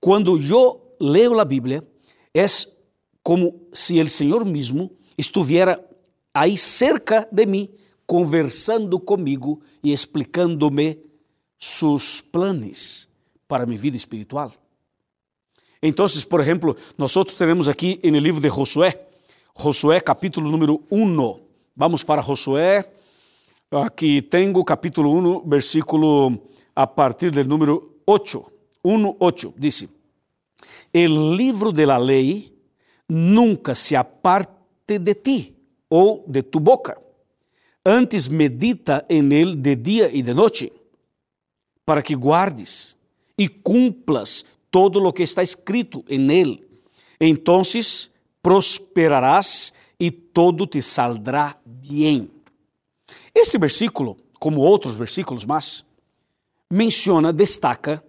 Quando 0.00 0.38
eu 0.38 0.96
leio 1.00 1.38
a 1.40 1.44
Bíblia, 1.44 1.86
é 2.32 2.44
como 3.22 3.68
se 3.72 4.00
o 4.00 4.10
Senhor 4.10 4.44
mesmo 4.44 4.96
estivesse 5.18 5.80
aí 6.32 6.56
cerca 6.56 7.28
de 7.30 7.46
mim, 7.46 7.68
conversando 8.06 8.98
comigo 8.98 9.60
e 9.82 9.92
explicando-me 9.92 10.98
seus 11.58 12.20
planos 12.20 13.08
para 13.46 13.66
minha 13.66 13.78
vida 13.78 13.96
espiritual. 13.96 14.52
Então, 15.82 16.06
por 16.28 16.40
exemplo, 16.40 16.76
nós 16.96 17.12
temos 17.36 17.68
aqui 17.68 18.00
no 18.04 18.18
livro 18.18 18.40
de 18.40 18.48
Josué, 18.48 19.08
Josué 19.56 20.00
capítulo 20.00 20.50
número 20.50 20.82
1. 20.90 21.40
Vamos 21.76 22.02
para 22.02 22.22
Josué 22.22 22.84
Aqui 23.72 24.20
tenho 24.20 24.64
capítulo 24.64 25.12
1, 25.14 25.48
versículo 25.48 26.42
a 26.74 26.88
partir 26.88 27.30
do 27.30 27.44
número 27.44 28.00
8. 28.04 28.44
1, 28.82 29.16
8, 29.20 29.54
diz: 29.56 29.88
El 30.92 31.36
livro 31.36 31.70
de 31.70 31.86
la 31.86 31.96
lei 31.96 32.52
nunca 33.08 33.72
se 33.76 33.94
aparte 33.94 34.98
de 34.98 35.14
ti 35.14 35.54
ou 35.88 36.24
de 36.26 36.42
tu 36.42 36.58
boca. 36.58 36.98
Antes 37.84 38.26
medita 38.26 39.06
en 39.08 39.30
él 39.30 39.54
de 39.54 39.76
dia 39.76 40.10
e 40.12 40.20
de 40.20 40.34
noite, 40.34 40.72
para 41.86 42.02
que 42.02 42.16
guardes 42.16 42.98
e 43.38 43.48
cumplas 43.48 44.44
todo 44.68 44.98
lo 44.98 45.12
que 45.12 45.22
está 45.22 45.44
escrito 45.44 46.02
en 46.08 46.28
él. 46.32 46.68
Entonces 47.20 48.10
prosperarás 48.42 49.72
e 49.96 50.10
todo 50.10 50.66
te 50.66 50.82
saldrá 50.82 51.56
bien. 51.64 52.39
Este 53.34 53.58
versículo, 53.58 54.16
como 54.38 54.60
outros 54.60 54.96
versículos 54.96 55.44
mais, 55.44 55.84
menciona, 56.70 57.32
destaca 57.32 58.02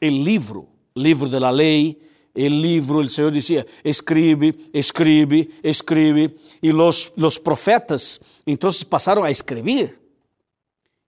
o 0.00 0.06
livro, 0.06 0.68
livro 0.96 1.28
da 1.28 1.50
lei, 1.50 2.00
o 2.34 2.46
livro, 2.46 2.98
o 2.98 3.08
Senhor 3.08 3.30
dizia, 3.30 3.66
escreve, 3.84 4.54
escreve, 4.72 5.50
escreve, 5.62 6.36
e 6.62 6.72
os, 6.72 7.38
profetas 7.38 8.20
então 8.46 8.70
passaram 8.88 9.22
a 9.22 9.30
escrever, 9.30 9.98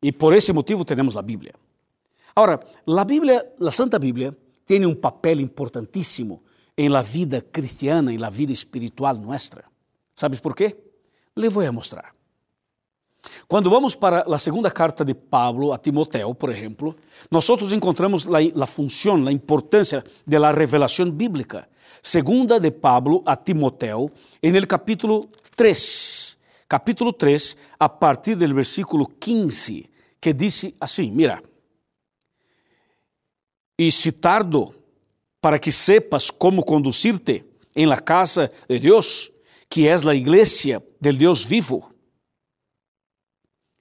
e 0.03 0.13
por 0.13 0.33
esse 0.35 0.53
motivo 0.53 0.85
temos 0.85 1.17
a 1.17 1.23
Bíblia. 1.23 1.55
Agora, 2.35 2.61
a 2.87 3.05
Bíblia, 3.05 3.45
a 3.61 3.71
Santa 3.71 3.99
Bíblia, 3.99 4.37
tem 4.65 4.85
um 4.85 4.95
papel 4.95 5.41
importantíssimo 5.41 6.43
em 6.77 6.89
la 6.89 7.03
vida 7.03 7.41
cristiana, 7.41 8.13
em 8.13 8.19
la 8.19 8.31
vida 8.31 8.53
espiritual 8.53 9.17
nossa. 9.17 9.65
¿Sabes 10.15 10.41
por 10.41 10.55
quê? 10.55 10.77
Le 11.37 11.49
vou 11.49 11.67
a 11.67 11.73
mostrar. 11.73 12.16
Quando 13.47 13.71
vamos 13.71 13.95
para 13.95 14.23
a 14.23 14.39
segunda 14.39 14.71
carta 14.71 15.05
de 15.05 15.15
Pablo 15.15 15.73
a 15.73 15.79
Timoteo, 15.79 16.35
por 16.35 16.51
exemplo, 16.51 16.97
nós 17.31 17.49
encontramos 17.73 18.27
a 18.27 18.67
função, 18.67 19.27
a 19.27 19.33
importância 19.33 20.05
da 20.27 20.51
revelação 20.51 21.11
bíblica. 21.11 21.69
Segunda 22.03 22.61
de 22.61 22.71
Pablo 22.71 23.23
a 23.27 23.37
Timoteo, 23.37 24.11
en 24.43 24.57
el 24.57 24.67
capítulo 24.67 25.29
3, 25.57 26.39
capítulo 26.69 27.13
3, 27.13 27.57
a 27.79 27.89
partir 27.89 28.37
del 28.37 28.55
versículo 28.55 29.07
15, 29.07 29.89
que 30.21 30.33
diz 30.33 30.73
assim: 30.81 31.11
Mira, 31.11 31.43
e 33.79 33.91
se 33.91 34.13
tardo 34.13 34.75
para 35.41 35.59
que 35.59 35.71
sepas 35.71 36.31
como 36.31 36.65
conducir-te 36.65 37.45
em 37.75 37.87
la 37.87 37.99
casa 37.99 38.51
de 38.69 38.79
Deus, 38.79 39.31
que 39.69 39.87
és 39.89 40.07
a 40.07 40.15
igreja 40.15 40.83
del 41.01 41.19
Deus 41.19 41.45
vivo 41.45 41.96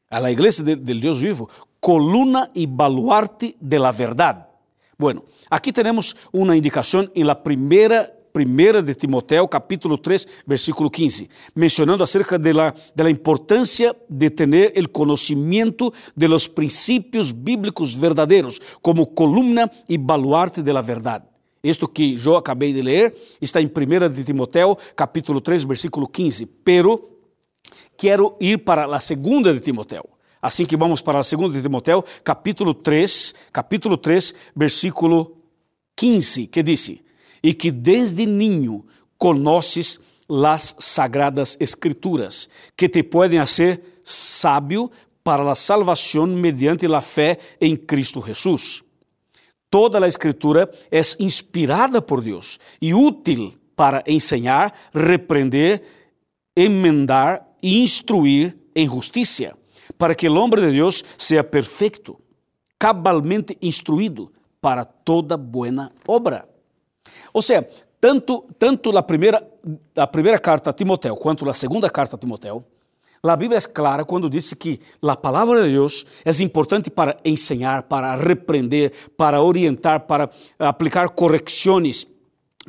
a 0.09 0.19
la 0.19 0.31
iglesia 0.31 0.63
del 0.63 0.83
de 0.83 0.93
Dios 0.93 1.21
vivo, 1.21 1.49
columna 1.79 2.49
y 2.53 2.65
baluarte 2.65 3.55
de 3.59 3.79
la 3.79 3.91
verdad. 3.91 4.49
Bueno, 4.97 5.23
aquí 5.49 5.71
tenemos 5.71 6.15
una 6.31 6.55
indicación 6.55 7.11
en 7.13 7.27
la 7.27 7.43
primera 7.43 8.11
Primera 8.35 8.81
de 8.81 8.93
Timoteo, 8.93 9.47
capítulo 9.47 9.97
3, 9.97 10.27
versículo 10.45 10.91
15, 10.91 11.29
mencionando 11.53 12.03
acerca 12.03 12.37
de 12.37 12.53
la, 12.53 12.75
de 12.93 13.03
la 13.05 13.09
importancia 13.09 13.95
de 14.09 14.29
tener 14.29 14.73
el 14.75 14.91
conocimiento 14.91 15.93
de 16.13 16.27
los 16.27 16.49
principios 16.49 17.31
bíblicos 17.33 17.97
verdaderos 17.97 18.61
como 18.81 19.15
columna 19.15 19.71
y 19.87 19.97
baluarte 19.97 20.61
de 20.61 20.73
la 20.73 20.81
verdad. 20.81 21.23
Esto 21.63 21.87
que 21.87 22.17
yo 22.17 22.35
acabei 22.35 22.73
de 22.73 22.83
leer 22.83 23.15
está 23.39 23.61
em 23.61 23.71
1 23.73 24.09
de 24.09 24.23
Timoteo, 24.25 24.77
capítulo 24.95 25.39
3, 25.41 25.65
versículo 25.65 26.05
15. 26.05 26.45
Pero 26.61 27.14
quero 27.97 28.35
ir 28.39 28.63
para 28.63 28.85
a 28.85 28.99
segunda 28.99 29.53
de 29.53 29.59
Timoteo. 29.59 30.09
Assim 30.41 30.65
que 30.65 30.77
vamos 30.77 31.01
para 31.01 31.19
a 31.19 31.23
segunda 31.23 31.55
de 31.55 31.61
Timoteo, 31.61 32.03
capítulo 32.23 32.73
3, 32.73 33.33
capítulo 33.51 33.97
3, 33.97 34.35
versículo 34.55 35.37
15, 35.95 36.47
que 36.47 36.61
disse: 36.61 37.03
E 37.41 37.53
que 37.53 37.71
desde 37.71 38.25
niño 38.25 38.85
conoces 39.17 39.99
las 40.27 40.75
sagradas 40.79 41.57
escrituras, 41.59 42.49
que 42.75 42.89
te 42.89 43.03
podem 43.03 43.39
hacer 43.39 43.99
sábio 44.03 44.91
para 45.23 45.51
a 45.51 45.55
salvação 45.55 46.27
mediante 46.27 46.85
a 46.85 47.01
fé 47.01 47.39
em 47.59 47.75
Cristo 47.75 48.21
Jesus. 48.21 48.83
Toda 49.69 50.03
a 50.03 50.07
escritura 50.07 50.69
é 50.91 51.01
inspirada 51.19 52.01
por 52.01 52.21
Deus 52.21 52.59
e 52.79 52.93
útil 52.93 53.55
para 53.75 54.03
ensinar, 54.07 54.73
repreender, 54.93 55.83
emendar 56.55 57.54
e 57.65 57.81
instruir 57.81 58.55
em 58.75 58.87
justiça, 58.87 59.57
para 59.97 60.13
que 60.13 60.29
o 60.29 60.35
homem 60.35 60.67
de 60.67 60.71
Deus 60.73 61.03
seja 61.17 61.43
perfeito, 61.43 62.15
cabalmente 62.77 63.57
instruído 63.59 64.31
para 64.61 64.85
toda 64.85 65.35
boa 65.35 65.91
obra. 66.07 66.47
Ou 67.33 67.41
seja, 67.41 67.67
tanto, 67.99 68.45
tanto 68.59 68.95
a, 68.95 69.01
primeira, 69.01 69.43
a 69.95 70.05
primeira 70.05 70.37
carta 70.37 70.69
a 70.69 70.73
Timoteo 70.73 71.15
quanto 71.15 71.49
a 71.49 71.55
segunda 71.55 71.89
carta 71.89 72.15
a 72.15 72.19
Timoteo, 72.19 72.63
a 73.23 73.35
Bíblia 73.35 73.57
é 73.57 73.61
clara 73.61 74.05
quando 74.05 74.29
diz 74.29 74.53
que 74.53 74.79
a 75.01 75.15
palavra 75.15 75.63
de 75.63 75.71
Deus 75.71 76.05
é 76.23 76.43
importante 76.43 76.91
para 76.91 77.17
ensinar, 77.25 77.83
para 77.83 78.13
repreender, 78.13 78.93
para 79.17 79.41
orientar, 79.41 80.01
para 80.01 80.29
aplicar 80.59 81.09
correções 81.09 82.05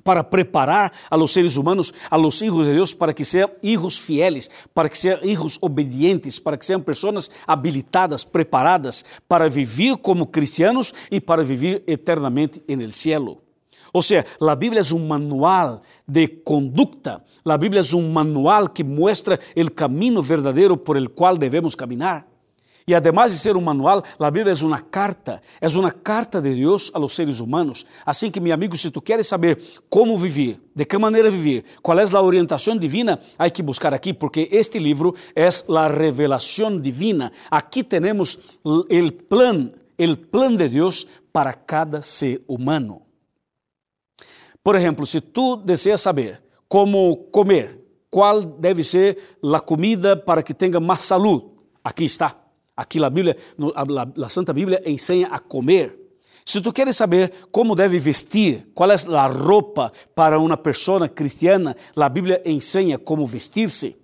para 0.02 0.28
preparar 0.28 0.92
a 1.10 1.16
los 1.16 1.32
seres 1.32 1.56
humanos, 1.56 1.94
a 2.10 2.18
los 2.18 2.40
hijos 2.42 2.66
de 2.66 2.74
Dios, 2.74 2.94
para 2.94 3.14
que 3.14 3.24
sean 3.24 3.50
hijos 3.62 3.98
fieles, 3.98 4.50
para 4.72 4.88
que 4.88 4.96
sean 4.96 5.18
hijos 5.22 5.58
obedientes, 5.60 6.40
para 6.40 6.56
que 6.58 6.66
sean 6.66 6.82
personas 6.82 7.30
habilitadas, 7.46 8.24
preparadas 8.24 9.04
para 9.26 9.48
vivir 9.48 9.98
como 9.98 10.30
cristianos 10.30 10.94
e 11.10 11.20
para 11.20 11.42
vivir 11.42 11.82
eternamente 11.86 12.62
en 12.68 12.80
el 12.80 12.92
cielo. 12.92 13.42
Ou 13.92 14.02
seja, 14.02 14.26
a 14.40 14.54
Bíblia 14.54 14.82
é 14.82 14.94
um 14.94 15.06
manual 15.06 15.82
de 16.06 16.28
conduta, 16.28 17.24
a 17.44 17.56
Bíblia 17.56 17.80
é 17.80 17.96
um 17.96 18.12
manual 18.12 18.68
que 18.68 18.84
mostra 18.84 19.40
o 19.56 19.70
caminho 19.70 20.20
verdadeiro 20.20 20.76
por 20.76 20.96
el 20.96 21.08
qual 21.10 21.38
devemos 21.38 21.74
caminhar. 21.74 22.35
E 22.88 22.94
además 22.94 23.32
de 23.32 23.38
ser 23.38 23.56
um 23.56 23.60
manual, 23.60 24.04
a 24.16 24.30
Bíblia 24.30 24.54
é 24.54 24.64
uma 24.64 24.78
carta, 24.78 25.42
é 25.60 25.66
uma 25.66 25.90
carta 25.90 26.40
de 26.40 26.54
Deus 26.54 26.88
a 26.94 26.98
los 26.98 27.16
seres 27.16 27.40
humanos. 27.40 27.84
Assim 28.04 28.30
que, 28.30 28.38
meu 28.38 28.54
amigo, 28.54 28.76
se 28.76 28.92
tu 28.92 29.02
queres 29.02 29.26
saber 29.26 29.60
como 29.90 30.16
viver, 30.16 30.60
de 30.72 30.84
que 30.84 30.96
maneira 30.96 31.28
viver, 31.28 31.64
qual 31.82 31.98
é 31.98 32.04
a 32.04 32.22
orientação 32.22 32.76
divina, 32.76 33.18
há 33.36 33.50
que 33.50 33.60
buscar 33.60 33.92
aqui, 33.92 34.14
porque 34.14 34.48
este 34.52 34.78
livro 34.78 35.16
é 35.34 35.48
a 35.48 35.88
revelação 35.88 36.80
divina. 36.80 37.32
Aqui 37.50 37.82
temos 37.82 38.38
o 38.62 38.84
plan, 39.28 39.72
o 39.98 40.16
plan 40.16 40.54
de 40.54 40.68
Deus 40.68 41.08
para 41.32 41.52
cada 41.54 42.02
ser 42.02 42.40
humano. 42.46 43.02
Por 44.62 44.76
exemplo, 44.76 45.04
se 45.06 45.20
tu 45.20 45.56
deseas 45.56 46.00
saber 46.00 46.40
como 46.68 47.16
comer, 47.32 47.80
qual 48.08 48.40
deve 48.44 48.84
ser 48.84 49.36
a 49.42 49.58
comida 49.58 50.16
para 50.16 50.40
que 50.40 50.54
tenha 50.54 50.78
mais 50.78 51.02
saúde. 51.02 51.46
Aqui 51.82 52.04
está. 52.04 52.45
Aqui 52.76 53.02
a 53.02 53.08
Bíblia, 53.08 53.36
a, 53.74 54.28
Santa 54.28 54.52
Bíblia 54.52 54.82
ensina 54.84 55.28
a 55.28 55.38
comer. 55.38 55.98
Se 56.44 56.60
tu 56.60 56.72
queres 56.72 56.96
saber 56.96 57.32
como 57.50 57.74
deve 57.74 57.98
vestir, 57.98 58.68
qual 58.74 58.90
é 58.90 58.94
a 58.94 59.26
roupa 59.26 59.92
para 60.14 60.38
uma 60.38 60.56
pessoa 60.56 61.08
cristiana, 61.08 61.76
a 61.96 62.08
Bíblia 62.08 62.42
ensina 62.44 62.98
como 62.98 63.26
vestir-se. 63.26 63.96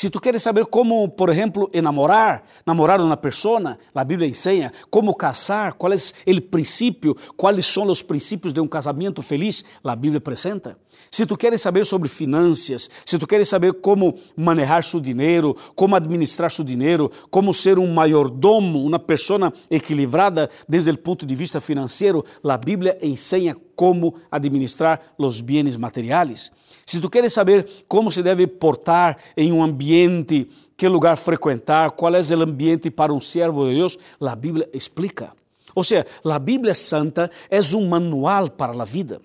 Se 0.00 0.08
tu 0.08 0.18
queres 0.18 0.42
saber 0.42 0.64
como, 0.64 1.10
por 1.10 1.28
exemplo, 1.28 1.68
enamorar, 1.74 2.42
namorar 2.64 3.02
uma 3.02 3.18
pessoa, 3.18 3.78
a 3.94 4.02
Bíblia 4.02 4.26
ensina 4.26 4.72
como 4.88 5.14
casar, 5.14 5.74
qual 5.74 5.92
é 5.92 5.96
o 6.32 6.40
princípio, 6.40 7.14
quais 7.36 7.66
são 7.66 7.86
os 7.86 8.00
princípios 8.00 8.50
de 8.50 8.60
um 8.60 8.66
casamento 8.66 9.20
feliz, 9.20 9.62
a 9.84 9.94
Bíblia 9.94 10.16
apresenta. 10.16 10.78
Se 11.10 11.26
tu 11.26 11.36
queres 11.36 11.60
saber 11.60 11.84
sobre 11.84 12.08
finanças, 12.08 12.88
se 13.04 13.18
tu 13.18 13.26
queres 13.26 13.50
saber 13.50 13.74
como 13.74 14.14
manejar 14.34 14.82
seu 14.84 15.00
dinheiro, 15.00 15.54
como 15.74 15.94
administrar 15.94 16.50
seu 16.50 16.64
dinheiro, 16.64 17.12
como 17.30 17.52
ser 17.52 17.78
um 17.78 17.92
maiordomo, 17.92 18.82
uma 18.82 18.98
pessoa 18.98 19.52
equilibrada 19.70 20.48
desde 20.66 20.92
o 20.92 20.96
ponto 20.96 21.26
de 21.26 21.34
vista 21.34 21.60
financeiro, 21.60 22.24
a 22.42 22.56
Bíblia 22.56 22.96
ensina 23.02 23.54
como 23.76 24.14
administrar 24.30 24.98
os 25.18 25.42
bens 25.42 25.76
materiais. 25.76 26.50
Se 26.90 27.00
tu 27.00 27.08
queres 27.08 27.32
saber 27.32 27.84
como 27.86 28.10
se 28.10 28.20
deve 28.20 28.48
portar 28.48 29.16
em 29.36 29.52
um 29.52 29.62
ambiente, 29.62 30.50
que 30.76 30.88
lugar 30.88 31.16
frequentar, 31.16 31.92
qual 31.92 32.12
é 32.16 32.18
o 32.18 32.42
ambiente 32.42 32.90
para 32.90 33.12
um 33.12 33.20
servo 33.20 33.68
de 33.68 33.76
Deus, 33.76 33.96
a 34.20 34.34
Bíblia 34.34 34.68
explica. 34.72 35.32
Ou 35.72 35.84
seja, 35.84 36.04
a 36.24 36.38
Bíblia 36.40 36.74
Santa 36.74 37.30
é 37.48 37.60
um 37.76 37.88
manual 37.88 38.50
para 38.50 38.72
a 38.72 38.84
vida. 38.84 39.20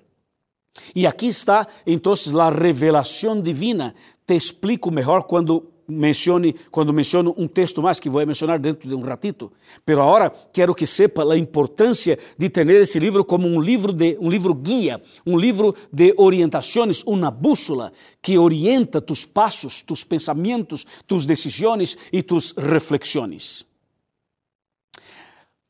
E 0.95 1.07
aqui 1.07 1.25
está, 1.25 1.65
então, 1.87 2.13
a 2.39 2.51
revelação 2.51 3.41
divina. 3.41 3.95
Te 4.27 4.35
explico 4.35 4.91
melhor 4.91 5.23
quando 5.23 5.67
mencione, 5.87 6.53
quando 6.71 6.93
menciono 6.93 7.33
um 7.37 7.47
texto 7.47 7.81
mais 7.81 7.99
que 7.99 8.09
vou 8.09 8.25
mencionar 8.25 8.59
dentro 8.59 8.87
de 8.87 8.95
um 8.95 9.01
ratito. 9.01 9.51
Pero 9.85 10.01
agora 10.01 10.31
quero 10.51 10.73
que 10.73 10.85
sepa 10.85 11.23
a 11.31 11.37
importância 11.37 12.17
de 12.37 12.49
ter 12.49 12.67
esse 12.69 12.99
livro 12.99 13.23
como 13.23 13.47
um 13.47 13.59
livro 13.59 13.93
de 13.93 14.17
um 14.19 14.29
livro 14.29 14.53
guia, 14.53 15.01
um 15.25 15.37
livro 15.37 15.75
de 15.91 16.13
orientações, 16.17 17.03
uma 17.03 17.29
bússola 17.29 17.91
que 18.21 18.37
orienta 18.37 18.99
tus 18.99 19.25
passos, 19.25 19.81
tus 19.81 20.03
pensamentos, 20.03 20.85
tus 21.05 21.25
decisões 21.25 21.97
e 22.11 22.21
tus 22.21 22.53
reflexões. 22.57 23.65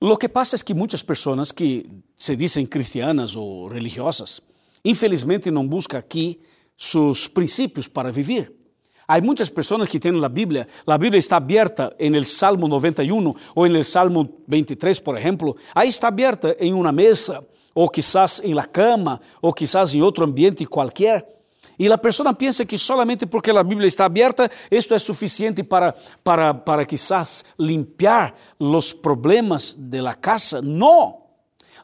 Lo 0.01 0.17
que 0.17 0.29
passa 0.29 0.55
é 0.55 0.59
que 0.59 0.73
muitas 0.73 1.01
pessoas 1.01 1.51
que 1.51 1.89
se 2.15 2.35
dizem 2.35 2.65
cristianas 2.65 3.35
ou 3.35 3.67
religiosas, 3.67 4.41
infelizmente 4.83 5.49
não 5.49 5.67
buscam 5.67 5.97
aqui 5.97 6.39
seus 6.77 7.27
princípios 7.27 7.87
para 7.87 8.11
viver. 8.11 8.54
Há 9.07 9.21
muitas 9.21 9.49
pessoas 9.49 9.87
que 9.87 9.99
têm 9.99 10.23
a 10.23 10.29
Bíblia, 10.29 10.67
a 10.87 10.97
Bíblia 10.97 11.19
está 11.19 11.37
aberta 11.37 11.95
em 11.99 12.15
el 12.15 12.25
Salmo 12.25 12.67
91 12.67 13.35
ou 13.53 13.67
em 13.67 13.75
el 13.75 13.85
Salmo 13.85 14.41
23, 14.47 14.99
por 14.99 15.17
exemplo, 15.17 15.55
aí 15.75 15.89
está 15.89 16.07
aberta 16.07 16.55
em 16.59 16.73
uma 16.73 16.91
mesa, 16.91 17.45
ou 17.73 17.89
quizás 17.89 18.41
em 18.43 18.53
la 18.53 18.65
cama, 18.65 19.21
ou 19.41 19.53
quizás 19.53 19.93
em 19.93 20.01
outro 20.01 20.23
ambiente 20.23 20.65
qualquer. 20.65 21.35
E 21.77 21.91
a 21.91 21.97
pessoa 21.97 22.33
pensa 22.33 22.65
que 22.65 22.77
solamente 22.77 23.25
porque 23.27 23.51
a 23.51 23.63
Bíblia 23.63 23.87
está 23.87 24.05
aberta, 24.05 24.49
isto 24.71 24.93
é 24.93 24.99
suficiente 24.99 25.61
para, 25.61 25.93
para, 26.23 26.53
para 26.53 26.85
quizás 26.85 27.43
limpiar 27.59 28.33
os 28.57 28.93
problemas 28.93 29.73
de 29.77 30.01
la 30.01 30.15
casa. 30.15 30.61
Não! 30.61 31.25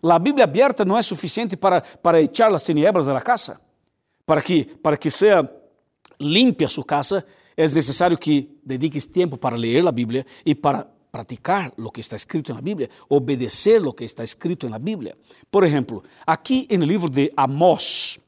A 0.02 0.18
Bíblia 0.18 0.46
aberta 0.46 0.84
não 0.86 0.98
é 0.98 1.02
suficiente 1.02 1.56
para, 1.56 1.82
para 1.82 2.22
echar 2.22 2.52
as 2.54 2.64
tinieblas 2.64 3.06
de 3.06 3.12
la 3.12 3.22
casa, 3.22 3.60
para 4.26 4.42
que, 4.42 4.64
para 4.64 4.98
que 4.98 5.12
seja 5.12 5.44
limpia 6.22 6.68
sua 6.68 6.86
casa, 6.86 7.26
é 7.58 7.64
necessário 7.64 8.18
que 8.18 8.50
dediques 8.64 9.06
tempo 9.06 9.38
para 9.38 9.56
ler 9.56 9.86
a 9.88 9.92
Bíblia 9.92 10.26
e 10.46 10.56
para 10.56 10.88
praticar 11.12 11.74
o 11.78 11.92
que 11.92 12.00
está 12.00 12.16
escrito 12.16 12.54
na 12.54 12.62
Bíblia, 12.62 12.90
obedecer 13.10 13.86
o 13.86 13.92
que 13.92 14.06
está 14.06 14.24
escrito 14.24 14.70
na 14.70 14.80
Bíblia. 14.80 15.18
Por 15.52 15.64
exemplo, 15.64 16.04
aqui 16.26 16.66
no 16.78 16.86
livro 16.86 17.10
de 17.10 17.34
Amós, 17.36 18.20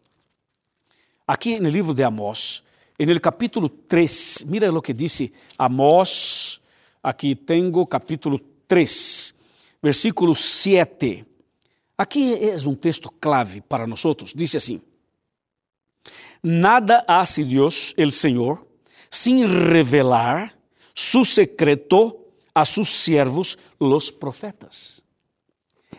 aqui 1.26 1.60
no 1.60 1.70
livro 1.70 1.94
de 1.94 2.04
Amós, 2.04 2.64
no 3.00 3.22
capítulo 3.22 3.70
3, 3.70 4.46
mira 4.48 4.72
o 4.72 4.82
que 4.82 4.94
disse 4.94 5.32
Amós, 5.58 6.62
aqui 7.02 7.36
tenho 7.36 7.86
capítulo 7.88 8.40
3, 8.68 9.34
versículo 9.82 10.36
7. 10.36 11.26
Aqui 11.98 12.34
é 12.34 12.56
um 12.68 12.76
texto 12.76 13.10
clave 13.22 13.62
para 13.62 13.88
nós. 13.88 14.04
Diz 14.36 14.56
assim: 14.56 14.82
Nada 16.44 17.06
hace 17.08 17.46
Dios, 17.46 17.94
el 17.96 18.12
Señor, 18.12 18.68
sin 19.10 19.48
revelar 19.48 20.60
su 20.94 21.24
secreto 21.24 22.28
a 22.54 22.66
sus 22.66 22.90
siervos, 22.90 23.58
los 23.80 24.12
profetas. 24.12 25.04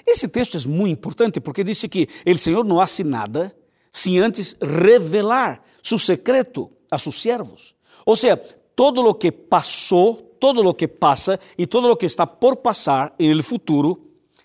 Esse 0.06 0.28
texto 0.28 0.58
é 0.58 0.68
muito 0.68 0.92
importante 0.92 1.40
porque 1.40 1.64
diz 1.64 1.82
que 1.90 2.08
o 2.26 2.38
Senhor 2.38 2.62
não 2.62 2.78
hace 2.78 3.02
nada 3.02 3.56
sem 3.90 4.18
antes 4.18 4.54
revelar 4.60 5.62
su 5.82 5.98
secreto 5.98 6.70
a 6.90 6.98
sus 6.98 7.20
siervos. 7.20 7.74
Ou 8.04 8.14
seja, 8.14 8.36
todo 8.76 9.00
lo 9.00 9.14
que 9.14 9.32
passou, 9.32 10.16
todo 10.38 10.62
lo 10.62 10.74
que 10.74 10.86
passa 10.86 11.40
e 11.56 11.66
todo 11.66 11.88
lo 11.88 11.96
que 11.96 12.06
está 12.06 12.26
por 12.26 12.56
passar 12.56 13.14
en 13.18 13.30
el 13.30 13.42
futuro, 13.42 13.98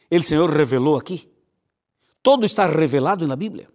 o 0.10 0.24
Senhor 0.24 0.50
revelou 0.50 0.96
aqui. 0.98 1.28
Todo 2.24 2.46
está 2.46 2.68
revelado 2.68 3.28
na 3.28 3.36
Bíblia. 3.36 3.68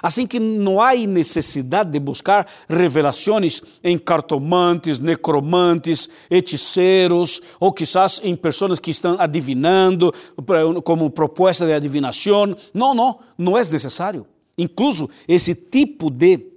Assim 0.00 0.26
que 0.26 0.38
não 0.38 0.80
há 0.80 0.94
necessidade 0.94 1.90
de 1.90 1.98
buscar 1.98 2.46
revelações 2.68 3.60
em 3.82 3.98
cartomantes, 3.98 4.98
necromantes, 4.98 6.08
hechiceiros, 6.30 7.42
ou 7.60 7.72
quizás 7.72 8.20
em 8.22 8.34
pessoas 8.36 8.78
que 8.78 8.90
estão 8.90 9.16
adivinando, 9.18 10.14
como 10.84 11.10
proposta 11.10 11.66
de 11.66 11.72
adivinação. 11.72 12.56
Não, 12.72 12.94
não, 12.94 13.18
não 13.36 13.56
é 13.56 13.60
necessário. 13.60 14.26
Incluso 14.56 15.10
esse 15.26 15.54
tipo 15.54 16.10
de 16.10 16.51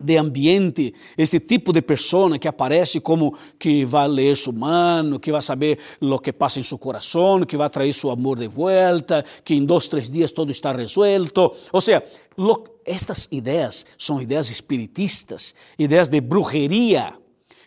de 0.00 0.16
ambiente, 0.16 0.94
este 1.16 1.40
tipo 1.40 1.72
de 1.72 1.82
pessoa 1.82 2.38
que 2.38 2.48
aparece 2.48 3.00
como 3.00 3.34
que 3.58 3.84
vai 3.84 4.08
ler 4.08 4.36
sua 4.36 4.52
mano, 4.52 5.18
que 5.18 5.32
vai 5.32 5.42
saber 5.42 5.78
o 6.00 6.18
que 6.18 6.32
passa 6.32 6.60
em 6.60 6.62
seu 6.62 6.78
coração, 6.78 7.44
que 7.44 7.56
vai 7.56 7.68
trazer 7.70 7.92
seu 7.92 8.10
amor 8.10 8.38
de 8.38 8.48
volta, 8.48 9.24
que 9.44 9.54
em 9.54 9.64
dois, 9.64 9.88
três 9.88 10.10
dias 10.10 10.32
todo 10.32 10.50
está 10.50 10.72
resuelto. 10.72 11.52
Ou 11.72 11.80
seja, 11.80 12.04
lo, 12.36 12.64
estas 12.84 13.28
ideias 13.30 13.84
são 13.98 14.20
ideias 14.20 14.50
espiritistas, 14.50 15.54
ideias 15.78 16.08
de 16.08 16.20
brujeria. 16.20 17.14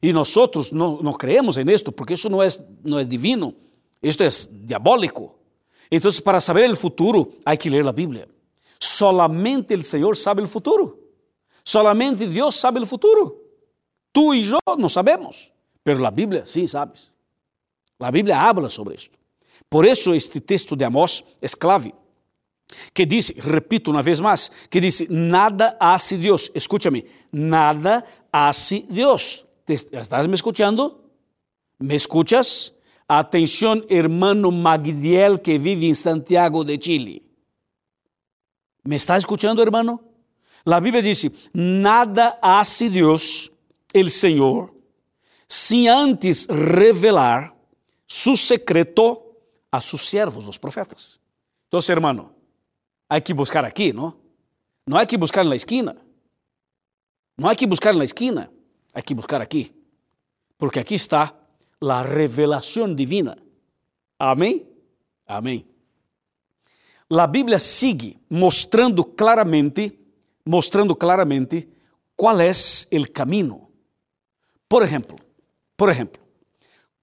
E 0.02 0.12
nós 0.12 0.34
não, 0.72 1.02
não 1.02 1.13
creemos 1.13 1.58
em 1.58 1.70
esto, 1.72 1.91
porque 1.91 2.13
isso 2.13 2.30
não 2.30 2.41
é, 2.41 2.48
não 2.84 2.98
é 2.98 3.04
divino, 3.04 3.54
isto 4.02 4.24
é 4.24 4.30
diabólico. 4.63 5.36
Então, 5.91 6.10
para 6.24 6.39
saber 6.39 6.70
o 6.72 6.76
futuro, 6.76 7.34
há 7.46 7.56
que 7.58 7.70
ler 7.70 7.86
a 7.86 7.91
Bíblia. 7.91 8.28
Solamente 8.80 9.76
o 9.76 9.84
Senhor 9.84 10.15
sabe 10.15 10.41
o 10.41 10.48
futuro. 10.48 11.01
Solamente 11.72 12.28
Dios 12.28 12.54
sabe 12.58 12.82
el 12.82 12.86
futuro. 12.86 13.34
Tú 14.12 14.34
y 14.34 14.44
yo 14.44 14.60
no 14.78 14.90
sabemos, 14.90 15.54
pero 15.82 16.00
la 16.00 16.12
Biblia 16.12 16.46
sí 16.46 16.68
sabes. 16.68 17.10
La 17.98 18.12
Biblia 18.12 18.46
habla 18.46 18.70
sobre 18.70 18.96
esto. 18.96 19.18
Por 19.70 19.86
eso 19.86 20.14
este 20.14 20.42
texto 20.42 20.76
de 20.76 20.84
Amós 20.84 21.24
es 21.40 21.56
clave. 21.56 21.96
Que 22.92 23.06
dice, 23.06 23.36
repito 23.40 23.90
una 23.90 24.02
vez 24.02 24.20
más, 24.20 24.52
que 24.70 24.82
dice, 24.82 25.08
nada 25.10 25.78
hace 25.80 26.18
Dios. 26.18 26.52
Escúchame, 26.54 27.06
nada 27.32 28.06
hace 28.34 28.86
Dios. 28.90 29.46
¿Estás 29.66 30.28
me 30.28 30.36
escuchando? 30.36 31.06
¿Me 31.80 31.96
escuchas? 31.96 32.74
Atención, 33.08 33.86
hermano 33.88 34.52
Magdiel 34.52 35.42
que 35.42 35.58
vive 35.58 35.88
en 35.88 35.96
Santiago 35.96 36.66
de 36.66 36.78
Chile. 36.78 37.22
¿Me 38.84 38.98
está 38.98 39.16
escuchando, 39.16 39.64
hermano? 39.64 40.11
A 40.65 40.80
Bíblia 40.80 41.02
diz: 41.02 41.30
nada 41.54 42.38
hace 42.41 42.89
Deus, 42.89 43.52
el 43.93 44.10
Senhor, 44.10 44.74
sem 45.47 45.88
antes 45.89 46.47
revelar 46.47 47.56
su 48.06 48.36
secreto 48.36 49.38
a 49.71 49.82
sus 49.82 50.06
siervos, 50.06 50.45
los 50.45 50.60
profetas. 50.60 51.19
Então, 51.67 51.80
hermano, 51.89 52.34
há 53.10 53.21
que 53.21 53.34
buscar 53.34 53.63
aqui, 53.63 53.93
não? 53.93 54.13
Não 54.86 54.97
há 54.97 55.06
que 55.06 55.17
buscar 55.17 55.45
na 55.45 55.56
esquina. 55.56 55.95
Não 57.38 57.47
há 57.47 57.56
que 57.56 57.65
buscar 57.65 57.93
na 57.93 58.04
esquina. 58.04 58.52
Há 58.93 59.02
que 59.02 59.13
buscar 59.13 59.41
aqui. 59.41 59.74
Porque 60.58 60.80
aqui 60.80 60.95
está 60.95 61.34
a 61.80 62.02
revelação 62.02 62.93
divina. 62.93 63.38
Amém? 64.19 64.67
Amém. 65.26 65.65
A 67.10 67.28
Bíblia 67.28 67.60
sigue 67.60 68.19
mostrando 68.30 69.04
claramente 69.04 69.97
mostrando 70.46 70.96
claramente 70.96 71.68
qual 72.16 72.40
é 72.40 72.52
o 72.52 73.12
caminho. 73.12 73.68
Por 74.68 74.84
exemplo, 74.84 75.18
por 75.76 75.90
exemplo, 75.90 76.22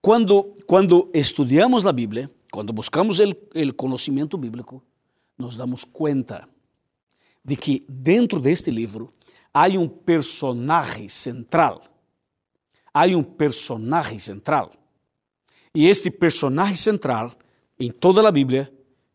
quando, 0.01 0.55
quando 0.67 1.11
estudamos 1.13 1.85
a 1.85 1.93
Bíblia, 1.93 2.31
quando 2.51 2.73
buscamos 2.73 3.19
o 3.21 3.75
conhecimento 3.75 4.39
bíblico, 4.39 4.83
nos 5.37 5.57
damos 5.57 5.85
conta 5.85 6.49
de 7.45 7.57
que 7.57 7.85
dentro 7.89 8.41
deste 8.41 8.71
livro 8.71 9.13
há 9.53 9.67
um 9.69 9.89
personagem 9.89 11.09
central. 11.09 11.83
Há 12.93 13.07
um 13.07 13.23
personagem 13.23 14.19
central. 14.19 14.73
E 15.75 15.87
este 15.87 16.11
personagem 16.11 16.77
central 16.77 17.37
em 17.79 17.91
toda 17.91 18.27
a 18.27 18.33
Bíblia 18.33 18.73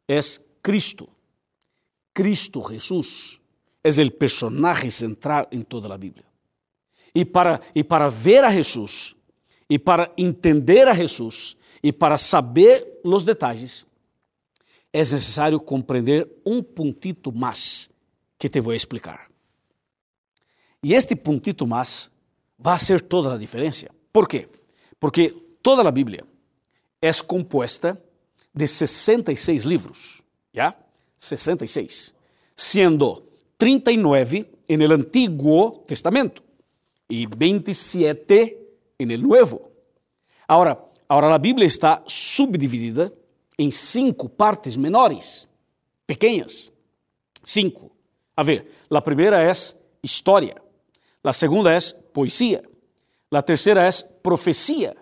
é 0.07 0.19
Cristo. 0.61 1.09
Cristo 2.13 2.61
Jesús 2.69 3.41
é 3.83 4.03
o 4.03 4.11
personagem 4.11 4.89
central 4.89 5.47
em 5.51 5.61
toda 5.61 5.93
a 5.93 5.97
Bíblia. 5.97 6.25
E 7.13 7.25
para, 7.25 7.59
e 7.75 7.83
para 7.83 8.09
ver 8.09 8.43
a 8.43 8.49
Jesus, 8.49 9.15
e 9.69 9.77
para 9.77 10.11
entender 10.17 10.87
a 10.87 10.93
Jesus, 10.93 11.57
e 11.83 11.91
para 11.91 12.17
saber 12.17 13.01
os 13.03 13.23
detalhes, 13.23 13.85
é 14.91 14.99
necessário 14.99 15.59
compreender 15.59 16.29
um 16.45 16.63
puntito 16.63 17.31
mais 17.31 17.89
que 18.39 18.47
te 18.47 18.61
vou 18.61 18.73
explicar. 18.73 19.29
E 20.81 20.93
este 20.93 21.15
puntito 21.15 21.67
mais 21.67 22.11
vai 22.57 22.79
ser 22.79 23.01
toda 23.01 23.33
a 23.33 23.37
diferença. 23.37 23.89
Por 24.11 24.27
quê? 24.27 24.47
Porque 24.99 25.31
toda 25.61 25.87
a 25.87 25.91
Bíblia 25.91 26.25
é 27.01 27.11
composta 27.25 28.01
de 28.53 28.67
66 28.67 29.63
livros, 29.63 30.21
¿ya? 30.53 30.75
66, 31.17 32.13
sendo 32.55 33.32
39 33.63 34.51
en 34.67 34.81
el 34.81 34.91
Antiguo 34.91 35.85
Testamento 35.87 36.43
y 37.07 37.25
27 37.25 38.59
en 38.97 39.09
el 39.09 39.23
Nuevo. 39.23 39.71
Ahora, 40.45 40.85
ahora 41.07 41.29
la 41.29 41.37
Biblia 41.37 41.65
está 41.65 42.03
subdividida 42.05 43.09
em 43.57 43.71
cinco 43.71 44.27
partes 44.27 44.77
menores, 44.77 45.47
pequeñas. 46.05 46.73
Cinco. 47.41 47.89
A 48.35 48.43
ver, 48.43 48.69
la 48.89 49.01
primera 49.01 49.49
es 49.49 49.77
historia, 50.01 50.61
la 51.21 51.31
segunda 51.31 51.73
es 51.77 51.93
poesía, 52.11 52.61
la 53.29 53.43
tercera 53.43 53.87
es 53.87 54.03
profecía, 54.21 54.93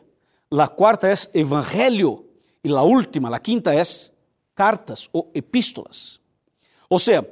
la 0.52 0.68
cuarta 0.68 1.12
es 1.12 1.32
evangelio 1.34 2.26
y 2.62 2.70
la 2.70 2.84
última, 2.84 3.28
la 3.28 3.40
quinta 3.40 3.74
es 3.74 4.14
cartas 4.54 5.10
o 5.12 5.32
epístolas. 5.34 6.22
O 6.88 7.00
sea, 7.00 7.26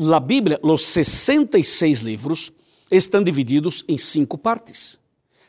la 0.00 0.18
Bíblia, 0.18 0.58
os 0.62 0.86
66 0.86 2.00
livros, 2.00 2.50
estão 2.90 3.22
divididos 3.22 3.84
em 3.86 3.98
cinco 3.98 4.38
partes. 4.38 4.98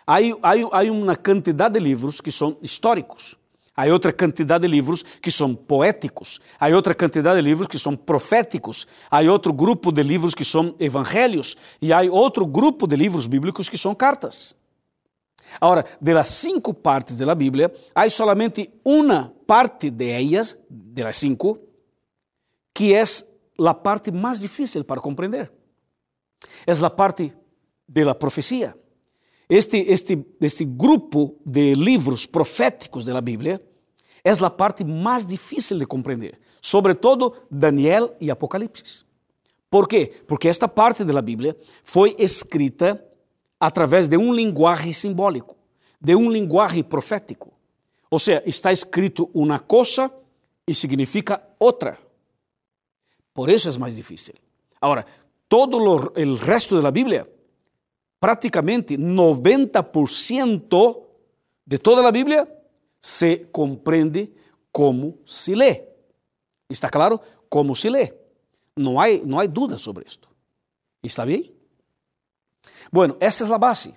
Há, 0.05 0.17
há, 0.17 0.79
há 0.79 0.91
uma 0.91 1.15
quantidade 1.15 1.75
de 1.75 1.79
livros 1.79 2.19
que 2.19 2.31
são 2.31 2.57
históricos. 2.61 3.37
Há 3.75 3.85
outra 3.85 4.11
quantidade 4.11 4.63
de 4.63 4.67
livros 4.67 5.03
que 5.21 5.31
são 5.31 5.55
poéticos. 5.55 6.41
Há 6.59 6.67
outra 6.67 6.93
quantidade 6.93 7.37
de 7.37 7.41
livros 7.41 7.67
que 7.67 7.79
são 7.79 7.95
proféticos. 7.95 8.85
Há 9.09 9.21
outro 9.21 9.53
grupo 9.53 9.89
de 9.89 10.03
livros 10.03 10.35
que 10.35 10.43
são 10.43 10.75
evangelhos. 10.77 11.55
E 11.81 11.93
há 11.93 12.01
outro 12.01 12.45
grupo 12.45 12.85
de 12.85 12.97
livros 12.97 13.27
bíblicos 13.27 13.69
que 13.69 13.77
são 13.77 13.95
cartas. 13.95 14.53
Agora, 15.59 15.85
de 15.99 16.13
las 16.13 16.27
cinco 16.27 16.73
partes 16.73 17.17
da 17.17 17.33
Bíblia, 17.33 17.73
há 17.95 18.09
somente 18.09 18.69
uma 18.83 19.33
parte 19.47 19.89
de 19.89 20.09
ellas, 20.09 20.57
de 20.69 21.13
cinco, 21.13 21.57
que 22.73 22.93
é 22.93 23.03
a 23.69 23.73
parte 23.73 24.11
mais 24.11 24.39
difícil 24.39 24.83
para 24.83 25.01
compreender. 25.01 25.51
É 26.65 26.71
a 26.71 26.89
parte 26.89 27.33
de 27.87 28.03
la 28.03 28.15
profecia. 28.15 28.75
Este, 29.49 29.77
este, 29.91 30.25
este 30.39 30.65
grupo 30.65 31.35
de 31.45 31.75
livros 31.75 32.25
proféticos 32.25 33.03
da 33.03 33.19
Bíblia 33.19 33.61
é 34.23 34.31
a 34.31 34.49
parte 34.49 34.83
mais 34.83 35.25
difícil 35.25 35.77
de 35.77 35.85
compreender, 35.85 36.39
sobretudo 36.61 37.33
Daniel 37.49 38.15
e 38.19 38.31
Apocalipse. 38.31 39.03
Por 39.69 39.87
quê? 39.87 40.11
Porque 40.27 40.47
esta 40.47 40.67
parte 40.67 41.03
da 41.03 41.21
Bíblia 41.21 41.57
foi 41.83 42.15
escrita 42.19 43.03
através 43.59 44.07
de 44.07 44.17
um 44.17 44.33
linguagem 44.33 44.93
simbólico, 44.93 45.55
de 45.99 46.15
um 46.15 46.31
linguagem 46.31 46.83
profético. 46.83 47.51
Ou 48.09 48.19
seja, 48.19 48.43
está 48.45 48.71
escrito 48.71 49.29
uma 49.33 49.59
coisa 49.59 50.11
e 50.67 50.73
significa 50.75 51.41
outra. 51.59 51.97
Por 53.33 53.49
isso 53.49 53.69
é 53.69 53.77
mais 53.77 53.95
difícil. 53.95 54.35
Agora, 54.79 55.05
todo 55.47 55.77
o 55.77 56.35
resto 56.35 56.81
da 56.81 56.91
Bíblia, 56.91 57.31
praticamente 58.19 58.97
90% 58.97 61.03
de 61.65 61.77
toda 61.77 62.07
a 62.07 62.11
Bíblia 62.11 62.47
se 62.99 63.47
compreende 63.51 64.31
como 64.71 65.19
se 65.25 65.55
lê. 65.55 65.83
Está 66.69 66.89
claro? 66.89 67.19
Como 67.49 67.75
se 67.75 67.89
lê. 67.89 68.13
Não 68.75 68.99
há, 68.99 69.07
não 69.25 69.39
há 69.39 69.45
dúvida 69.45 69.77
sobre 69.77 70.05
isto. 70.07 70.29
Está 71.03 71.25
bem? 71.25 71.53
Bueno, 72.91 73.15
essa 73.19 73.45
é 73.45 73.53
a 73.53 73.57
base. 73.57 73.93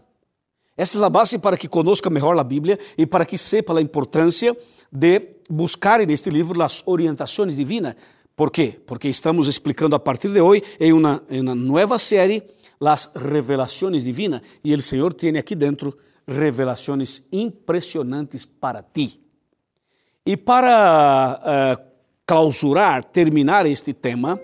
Essa 0.77 0.99
é 0.99 1.05
a 1.05 1.11
base 1.11 1.39
para 1.39 1.57
que 1.57 1.69
conozca 1.69 2.11
melhor 2.11 2.39
a 2.39 2.45
Bíblia 2.45 2.79
e 2.99 3.07
para 3.07 3.25
que 3.25 3.39
sepa 3.39 3.79
a 3.79 3.83
importância 3.83 4.57
de 4.91 5.37
buscar 5.49 6.05
neste 6.07 6.31
livro 6.31 6.61
as 6.63 6.83
orientações 6.87 7.57
divinas. 7.57 7.95
¿Por 8.37 8.51
quê? 8.51 8.81
Porque 8.87 9.09
estamos 9.09 9.47
explicando 9.47 9.95
a 9.95 10.01
partir 10.01 10.29
de 10.29 10.41
hoje 10.41 10.63
em 10.81 10.93
uma, 10.93 11.23
em 11.31 11.41
uma 11.41 11.55
nova 11.55 11.99
série 11.99 12.43
as 12.81 13.11
revelações 13.15 14.05
divinas 14.05 14.43
e 14.63 14.75
o 14.75 14.83
Senhor 14.83 15.15
tem 15.15 15.39
aqui 15.39 15.55
dentro 15.55 15.97
revelações 16.27 17.23
impressionantes 17.33 18.45
para 18.45 18.83
ti. 18.83 19.23
E 20.27 20.37
para 20.37 21.79
uh, 21.79 21.85
clausurar, 22.27 23.05
terminar 23.05 23.67
este 23.67 23.93
tema, 23.93 24.41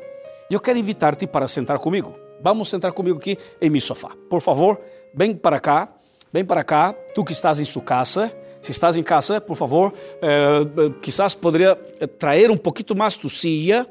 eu 0.51 0.61
quero 0.61 0.79
invitar-te 0.79 1.27
para 1.27 1.49
sentar 1.49 1.79
comigo. 1.79 2.15
Vamos 2.43 2.69
sentar 2.69 2.93
comigo 2.93 3.19
aqui 3.19 3.37
em 3.61 3.71
meu 3.71 3.81
sofá. 3.81 4.11
Por 4.29 4.41
favor, 4.41 4.81
vem 5.15 5.35
para 5.35 5.61
cá, 5.61 5.89
vem 6.33 6.45
para 6.45 6.65
cá, 6.65 6.93
tu 7.15 7.25
que 7.25 7.33
estás 7.33 7.61
em 7.61 7.65
sua 7.65 7.83
casa. 7.83 8.35
Se 8.61 8.73
estás 8.73 8.97
em 8.97 9.03
casa, 9.03 9.41
por 9.41 9.57
favor, 9.57 9.93
eh, 10.21 10.67
eh 10.77 10.93
quizás 11.01 11.35
poderia 11.35 11.79
eh, 11.99 12.07
trazer 12.07 12.51
um 12.51 12.57
pouquinho 12.57 12.99
mais 12.99 13.17
tu 13.17 13.31
silla 13.31 13.87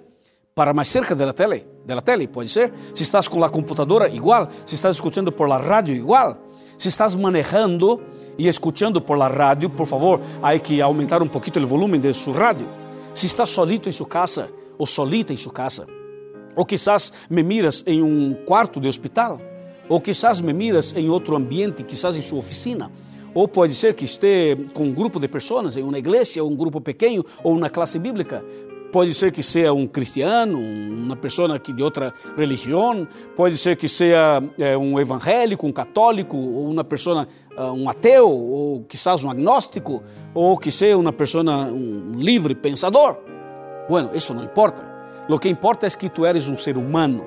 para 0.53 0.73
mais 0.73 0.89
cerca 0.89 1.15
da 1.15 1.33
tele, 1.33 1.65
da 1.85 2.01
tele, 2.01 2.27
pode 2.27 2.49
ser? 2.49 2.71
Se 2.93 3.03
estás 3.03 3.27
com 3.27 3.43
a 3.43 3.49
computadora, 3.49 4.09
igual. 4.09 4.49
Se 4.65 4.75
estás 4.75 4.97
escutando 4.97 5.31
por 5.31 5.47
la 5.47 5.57
rádio, 5.57 5.95
igual. 5.95 6.37
Se 6.77 6.89
estás 6.89 7.15
manejando 7.15 8.01
e 8.37 8.47
escutando 8.47 9.01
por 9.01 9.17
la 9.17 9.27
rádio, 9.27 9.69
por 9.69 9.87
favor, 9.87 10.21
há 10.41 10.57
que 10.59 10.81
aumentar 10.81 11.21
um 11.23 11.27
pouquinho 11.27 11.65
o 11.65 11.67
volume 11.67 11.97
de 11.97 12.13
sua 12.13 12.33
rádio. 12.33 12.67
Se 13.13 13.25
estás 13.25 13.49
solito 13.49 13.89
em 13.89 13.91
sua 13.91 14.07
casa 14.07 14.49
ou 14.77 14.85
solita 14.85 15.33
em 15.33 15.37
sua 15.37 15.51
casa, 15.51 15.85
ou 16.55 16.65
quizás 16.65 17.11
me 17.29 17.43
miras 17.43 17.83
em 17.85 18.01
um 18.01 18.33
quarto 18.45 18.79
de 18.79 18.87
hospital, 18.87 19.41
ou 19.89 19.99
quizás 19.99 20.39
me 20.39 20.53
miras 20.53 20.95
em 20.95 21.09
outro 21.09 21.35
ambiente, 21.35 21.83
quizás 21.83 22.15
em 22.15 22.21
sua 22.21 22.39
oficina, 22.39 22.89
ou 23.33 23.47
pode 23.47 23.73
ser 23.73 23.93
que 23.93 24.05
esteja 24.05 24.57
com 24.73 24.85
um 24.85 24.93
grupo 24.93 25.19
de 25.19 25.27
pessoas 25.27 25.77
em 25.77 25.83
uma 25.83 25.97
igreja, 25.97 26.43
ou 26.43 26.49
um 26.49 26.55
grupo 26.55 26.81
pequeno, 26.81 27.25
ou 27.43 27.55
uma 27.55 27.69
classe 27.69 27.99
bíblica. 27.99 28.43
Pode 28.91 29.13
ser 29.13 29.31
que 29.31 29.43
seja 29.43 29.71
um 29.71 29.85
cristiano, 29.85 30.57
uma 30.57 31.15
pessoa 31.15 31.59
de 31.59 31.83
outra 31.83 32.11
religião, 32.35 33.07
pode 33.35 33.55
ser 33.55 33.75
que 33.75 33.87
seja 33.87 34.41
é, 34.57 34.75
um 34.75 34.99
evangélico, 34.99 35.67
um 35.67 35.71
católico, 35.71 36.35
ou 36.35 36.71
uma 36.71 36.83
pessoa, 36.83 37.27
uh, 37.55 37.71
um 37.71 37.87
ateu, 37.87 38.27
ou 38.27 38.83
quizás 38.85 39.23
um 39.23 39.29
agnóstico, 39.29 40.01
ou 40.33 40.57
que 40.57 40.71
seja 40.71 40.97
uma 40.97 41.13
pessoa 41.13 41.43
um 41.43 42.13
livre 42.17 42.55
pensador. 42.55 43.19
Bueno, 43.87 44.09
isso 44.15 44.33
não 44.33 44.43
importa. 44.43 44.81
Lo 45.27 45.37
que 45.37 45.49
importa 45.49 45.85
es 45.85 45.95
que 45.95 46.09
tú 46.09 46.25
eres 46.25 46.47
un 46.47 46.57
ser 46.57 46.75
humano 46.75 47.23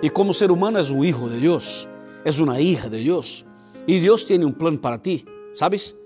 y 0.00 0.10
como 0.10 0.32
ser 0.32 0.52
humano 0.52 0.78
es 0.78 0.90
un 0.90 1.04
hijo 1.04 1.28
de 1.28 1.38
Dios, 1.38 1.88
es 2.24 2.38
una 2.38 2.60
hija 2.60 2.88
de 2.88 2.98
Dios 2.98 3.44
y 3.88 3.98
Dios 3.98 4.24
tiene 4.24 4.44
un 4.44 4.54
plan 4.54 4.78
para 4.78 5.02
ti, 5.02 5.24
¿sabes? 5.52 5.96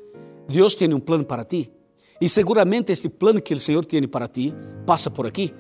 Dios 0.49 0.77
tiene 0.77 0.95
un 0.95 1.01
plan 1.01 1.25
para 1.25 1.45
ti 1.45 1.71
y 2.21 2.29
seguramente 2.29 2.93
este 2.93 3.11
plan 3.11 3.41
que 3.41 3.55
el 3.55 3.61
Señor 3.61 3.87
tiene 3.87 4.09
para 4.09 4.29
ti 4.29 4.53
pasa 4.87 5.13
por 5.13 5.27
aquí, 5.27 5.53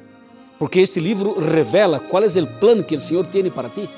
porque 0.59 0.83
este 0.83 1.01
libro 1.01 1.35
revela 1.39 2.01
cuál 2.01 2.25
es 2.25 2.37
el 2.37 2.49
plan 2.49 2.85
que 2.85 2.95
el 2.95 3.03
Señor 3.03 3.31
tiene 3.31 3.51
para 3.51 3.69
ti. 3.69 3.89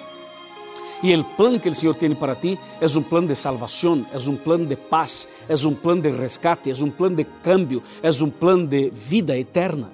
Y 1.02 1.12
el 1.12 1.26
plan 1.36 1.60
que 1.60 1.68
el 1.68 1.74
Señor 1.74 1.96
tiene 1.96 2.16
para 2.16 2.34
ti 2.34 2.58
es 2.80 2.96
un 2.96 3.04
plan 3.04 3.26
de 3.28 3.34
salvación, 3.34 4.06
es 4.14 4.26
un 4.26 4.38
plan 4.38 4.66
de 4.66 4.78
paz, 4.78 5.28
es 5.46 5.64
un 5.64 5.74
plan 5.74 6.00
de 6.00 6.10
rescate, 6.10 6.70
es 6.70 6.80
un 6.80 6.90
plan 6.90 7.14
de 7.14 7.26
cambio, 7.42 7.82
es 8.02 8.20
un 8.22 8.30
plan 8.30 8.68
de 8.68 8.90
vida 9.10 9.36
eterna. 9.36 9.90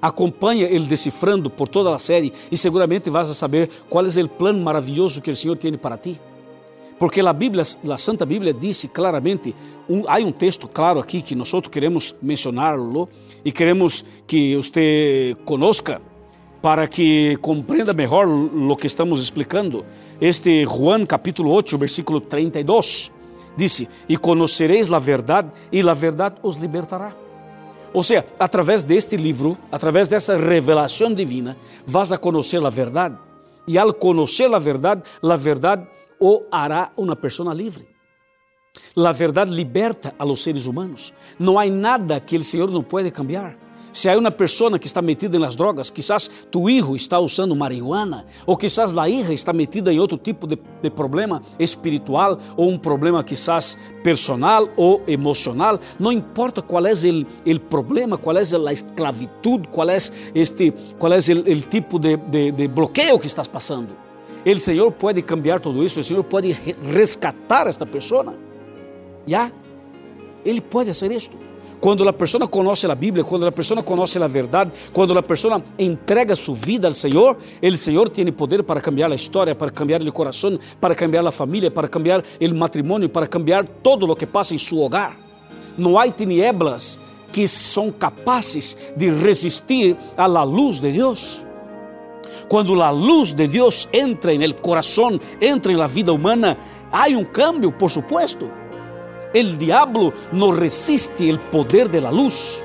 Acompanha 0.00 0.66
ele 0.66 0.86
decifrando 0.86 1.50
por 1.50 1.68
toda 1.68 1.94
a 1.94 1.98
série 1.98 2.32
e 2.50 2.56
seguramente 2.56 3.10
vas 3.10 3.28
a 3.28 3.34
saber 3.34 3.68
qual 3.88 4.06
é 4.06 4.22
o 4.22 4.28
plano 4.28 4.62
maravilhoso 4.62 5.20
que 5.20 5.30
o 5.30 5.36
Senhor 5.36 5.56
tem 5.56 5.76
para 5.76 5.98
ti. 5.98 6.18
Porque 6.98 7.20
a 7.20 7.32
Bíblia, 7.32 7.62
a 7.62 7.98
Santa 7.98 8.24
Bíblia 8.24 8.54
disse 8.54 8.88
claramente, 8.88 9.54
um, 9.88 10.04
há 10.06 10.16
um 10.16 10.32
texto 10.32 10.66
claro 10.66 10.98
aqui 10.98 11.20
que 11.20 11.34
nós 11.34 11.52
queremos 11.70 12.14
mencioná-lo 12.22 13.08
e 13.44 13.52
queremos 13.52 14.04
que 14.26 14.56
você 14.56 15.34
conozca 15.44 16.00
para 16.62 16.88
que 16.88 17.36
compreenda 17.36 17.92
melhor 17.92 18.26
o 18.26 18.76
que 18.76 18.86
estamos 18.86 19.22
explicando. 19.22 19.84
Este 20.20 20.64
Juan 20.64 21.04
capítulo 21.04 21.50
8, 21.50 21.76
versículo 21.76 22.20
32, 22.20 23.12
disse: 23.56 23.88
E 24.08 24.16
conocereis 24.16 24.90
a 24.90 24.98
verdade, 24.98 25.50
e 25.70 25.80
a 25.86 25.94
verdade 25.94 26.36
os 26.42 26.56
libertará. 26.56 27.14
Ou 27.92 28.02
seja, 28.02 28.24
através 28.38 28.82
deste 28.82 29.16
livro, 29.16 29.56
através 29.70 30.08
dessa 30.08 30.36
revelação 30.36 31.12
divina, 31.12 31.56
vas 31.86 32.10
a 32.10 32.18
conhecer 32.18 32.64
a 32.64 32.70
verdade. 32.70 33.16
Y 33.66 33.78
al 33.78 33.94
conocer 33.94 34.48
la 34.48 34.58
verdad, 34.58 35.02
la 35.22 35.36
verdad 35.36 35.88
o 36.18 36.44
hará 36.50 36.92
una 36.96 37.14
persona 37.14 37.54
libre. 37.54 37.86
La 38.94 39.12
verdad 39.12 39.46
liberta 39.46 40.14
a 40.18 40.24
los 40.24 40.40
seres 40.40 40.66
humanos. 40.66 41.12
No 41.38 41.58
hay 41.58 41.70
nada 41.70 42.24
que 42.24 42.36
el 42.36 42.44
Señor 42.44 42.70
no 42.70 42.82
puede 42.82 43.12
cambiar. 43.12 43.66
Se 43.96 44.10
há 44.10 44.18
uma 44.18 44.30
pessoa 44.30 44.78
que 44.78 44.86
está 44.86 45.00
metida 45.00 45.38
nas 45.38 45.56
drogas, 45.56 45.90
quizás 45.90 46.30
tu 46.50 46.68
hijo 46.68 46.94
está 46.94 47.18
usando 47.18 47.56
marihuana, 47.56 48.26
ou 48.44 48.54
quizás 48.54 48.94
a 48.94 49.08
hija 49.08 49.32
está 49.32 49.54
metida 49.54 49.90
em 49.90 49.98
outro 49.98 50.18
tipo 50.18 50.46
de, 50.46 50.58
de, 50.82 50.90
problema 50.90 51.40
espiritual, 51.58 52.38
ou 52.58 52.68
um 52.68 52.78
problema 52.78 53.24
quizás 53.24 53.78
personal 54.04 54.68
ou 54.76 55.02
emocional, 55.06 55.80
não 55.98 56.12
importa 56.12 56.60
qual 56.60 56.84
é 56.86 56.92
o 56.92 57.60
problema, 57.70 58.18
qual 58.18 58.36
é 58.36 58.40
a 58.40 58.72
esclavitud, 58.72 59.68
qual 59.68 59.88
é, 59.88 59.96
este, 60.34 60.74
qual 60.98 61.14
é 61.14 61.16
o 61.16 61.60
tipo 61.62 61.98
de, 61.98 62.18
de, 62.18 62.52
de 62.52 62.68
bloqueio 62.68 63.18
que 63.18 63.26
estás 63.26 63.48
passando. 63.48 64.05
O 64.46 64.60
Senhor 64.60 64.92
pode 64.92 65.20
cambiar 65.22 65.58
tudo 65.58 65.84
isso, 65.84 65.98
o 65.98 66.04
Senhor 66.04 66.22
pode 66.22 66.56
rescatar 66.92 67.66
esta 67.66 67.84
pessoa. 67.84 68.34
Já? 69.26 69.50
Ele 70.44 70.60
pode 70.60 70.88
fazer 70.94 71.10
isto. 71.10 71.36
Quando 71.80 72.08
a 72.08 72.12
pessoa 72.12 72.46
conhece 72.46 72.86
a 72.86 72.94
Bíblia, 72.94 73.24
quando 73.24 73.44
a 73.44 73.52
pessoa 73.52 73.82
conhece 73.82 74.18
a 74.22 74.26
verdade, 74.26 74.70
quando 74.92 75.16
a 75.18 75.22
pessoa 75.22 75.62
entrega 75.78 76.34
sua 76.34 76.54
vida 76.54 76.88
ao 76.88 76.94
Senhor, 76.94 77.36
o 77.60 77.76
Senhor 77.76 78.08
tem 78.08 78.30
poder 78.32 78.62
para 78.62 78.80
cambiar 78.80 79.10
a 79.10 79.14
história, 79.14 79.54
para 79.54 79.70
cambiar 79.70 80.00
o 80.00 80.12
coração, 80.12 80.58
para 80.80 80.94
cambiar 80.94 81.26
a 81.26 81.32
família, 81.32 81.70
para 81.70 81.88
cambiar 81.88 82.24
o 82.40 82.54
matrimônio, 82.54 83.08
para 83.08 83.26
cambiar 83.26 83.66
todo 83.82 84.10
o 84.10 84.16
que 84.16 84.26
passa 84.26 84.54
em 84.54 84.58
seu 84.58 84.78
hogar. 84.78 85.18
Não 85.76 85.98
há 85.98 86.10
tinieblas 86.10 86.98
que 87.30 87.46
são 87.46 87.90
capazes 87.92 88.76
de 88.96 89.10
resistir 89.10 89.96
à 90.16 90.26
luz 90.26 90.80
de 90.80 90.92
Deus. 90.92 91.45
Quando 92.48 92.80
a 92.80 92.90
luz 92.90 93.32
de 93.32 93.48
Deus 93.48 93.88
entra 93.92 94.32
no 94.34 94.54
coração, 94.54 95.18
entra 95.40 95.72
na 95.72 95.86
vida 95.88 96.12
humana, 96.12 96.56
há 96.92 97.08
um 97.08 97.24
cambio, 97.24 97.72
por 97.72 97.90
supuesto. 97.90 98.48
El 99.34 99.58
diablo 99.58 100.12
no 100.32 100.52
resiste 100.52 101.28
el 101.28 101.40
poder 101.40 101.88
de 101.88 102.00
la 102.00 102.12
luz. 102.12 102.62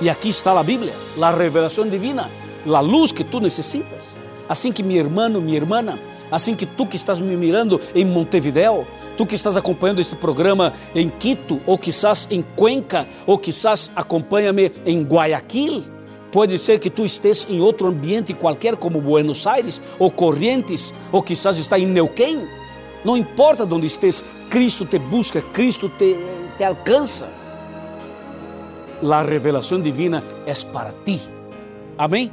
Y 0.00 0.08
aquí 0.08 0.28
está 0.28 0.52
la 0.52 0.62
Biblia, 0.62 0.92
la 1.16 1.32
revelación 1.32 1.90
divina, 1.90 2.28
la 2.66 2.82
luz 2.82 3.12
que 3.12 3.24
tú 3.24 3.40
necesitas. 3.40 4.16
Assim 4.48 4.72
que 4.72 4.82
meu 4.82 4.98
irmão, 4.98 5.40
minha 5.40 5.56
irmã, 5.56 5.98
assim 6.30 6.54
que 6.54 6.66
tu 6.66 6.86
que 6.86 6.96
estás 6.96 7.18
me 7.18 7.34
mirando 7.36 7.80
em 7.94 8.04
Montevideo, 8.04 8.86
tu 9.16 9.26
que 9.26 9.34
estás 9.34 9.56
acompanhando 9.56 10.00
este 10.00 10.14
programa 10.14 10.74
em 10.94 11.08
Quito, 11.08 11.60
ou 11.66 11.78
quizás 11.78 12.28
em 12.30 12.42
Cuenca, 12.54 13.08
ou 13.26 13.38
quizás 13.38 13.90
acompanha-me 13.96 14.70
em 14.86 15.02
Guayaquil. 15.02 15.97
Pode 16.30 16.58
ser 16.58 16.78
que 16.78 16.90
tu 16.90 17.04
estés 17.04 17.46
em 17.48 17.60
outro 17.60 17.86
ambiente 17.86 18.34
qualquer, 18.34 18.76
como 18.76 19.00
Buenos 19.00 19.46
Aires, 19.46 19.80
ou 19.98 20.10
Corrientes, 20.10 20.94
ou 21.10 21.22
quizás 21.22 21.56
está 21.56 21.78
em 21.78 21.86
Neuquén. 21.86 22.46
Não 23.04 23.16
importa 23.16 23.64
onde 23.64 23.86
estés, 23.86 24.24
Cristo 24.50 24.84
te 24.84 24.98
busca, 24.98 25.40
Cristo 25.40 25.88
te, 25.88 26.16
te 26.56 26.64
alcança. 26.64 27.28
A 29.02 29.22
revelação 29.22 29.80
divina 29.80 30.22
é 30.44 30.52
para 30.70 30.92
ti. 31.04 31.20
Amém? 31.96 32.30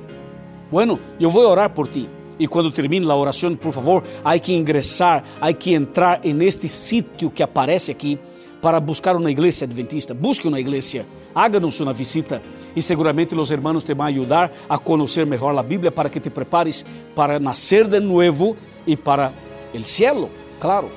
Bueno, 0.70 1.00
eu 1.20 1.30
vou 1.30 1.48
orar 1.48 1.70
por 1.70 1.88
ti. 1.88 2.10
E 2.38 2.48
quando 2.48 2.72
termine 2.72 3.10
a 3.10 3.16
oração, 3.16 3.56
por 3.56 3.72
favor, 3.72 4.04
há 4.24 4.38
que 4.38 4.54
ingressar, 4.54 5.24
há 5.40 5.54
que 5.54 5.74
entrar 5.74 6.20
neste 6.26 6.68
sítio 6.68 7.30
que 7.30 7.42
aparece 7.42 7.92
aqui 7.92 8.20
para 8.66 8.80
buscar 8.80 9.16
uma 9.16 9.30
igreja 9.30 9.64
adventista. 9.64 10.16
Busque 10.16 10.48
uma 10.48 10.60
igreja, 10.60 11.06
háganos 11.36 11.80
uma 11.82 11.94
visita 11.94 12.42
e 12.76 12.82
seguramente 12.82 13.36
os 13.36 13.52
irmãos 13.52 13.84
te 13.84 13.94
vão 13.94 14.08
ajudar 14.08 14.52
a 14.68 14.80
conhecer 14.80 15.24
melhor 15.24 15.56
a 15.56 15.62
Bíblia 15.62 15.92
para 15.92 16.10
que 16.10 16.20
te 16.20 16.32
prepares 16.32 16.84
para 17.14 17.40
nascer 17.40 17.88
de 17.88 18.00
novo 18.00 18.58
e 18.88 18.98
para 18.98 19.32
o 19.72 19.84
cielo 19.84 20.32
claro. 20.60 20.90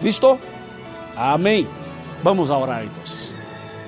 ¿Listo? 0.00 0.38
Amém. 1.16 1.66
Vamos 2.22 2.48
a 2.48 2.56
orar 2.56 2.84
entonces. 2.84 3.34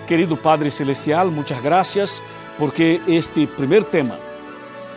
Querido 0.04 0.36
Padre 0.36 0.72
Celestial, 0.72 1.30
muchas 1.30 1.62
gracias 1.62 2.24
porque 2.58 3.00
este 3.06 3.46
primer 3.46 3.84
tema 3.84 4.18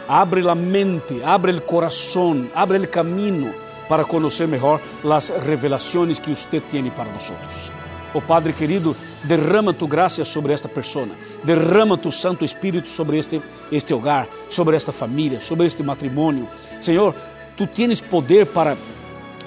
abre 0.08 0.42
la 0.42 0.56
mente, 0.56 1.24
abre 1.24 1.52
el 1.52 1.62
corazón, 1.62 2.50
abre 2.56 2.80
el 2.80 2.90
camino 2.90 3.54
para 3.88 4.04
conocer 4.04 4.48
mejor 4.48 4.82
las 5.04 5.30
revelaciones 5.46 6.20
que 6.20 6.32
usted 6.32 6.64
tiene 6.72 6.90
para 6.90 7.14
nosotros. 7.14 7.72
Oh 8.14 8.22
Padre 8.22 8.54
querido, 8.54 8.96
derrama 9.24 9.74
tu 9.74 9.88
graça 9.88 10.26
sobre 10.26 10.54
esta 10.54 10.68
persona, 10.68 11.14
derrama 11.44 11.98
tu 11.98 12.12
Santo 12.12 12.44
Espírito 12.44 12.90
sobre 12.90 13.18
este, 13.18 13.42
este 13.72 13.94
hogar, 13.94 14.28
sobre 14.50 14.76
esta 14.76 14.92
família, 14.92 15.42
sobre 15.42 15.68
este 15.68 15.84
matrimônio. 15.84 16.48
Senhor, 16.80 17.14
tu 17.56 17.68
tienes 17.68 18.02
poder 18.02 18.46
para 18.48 18.76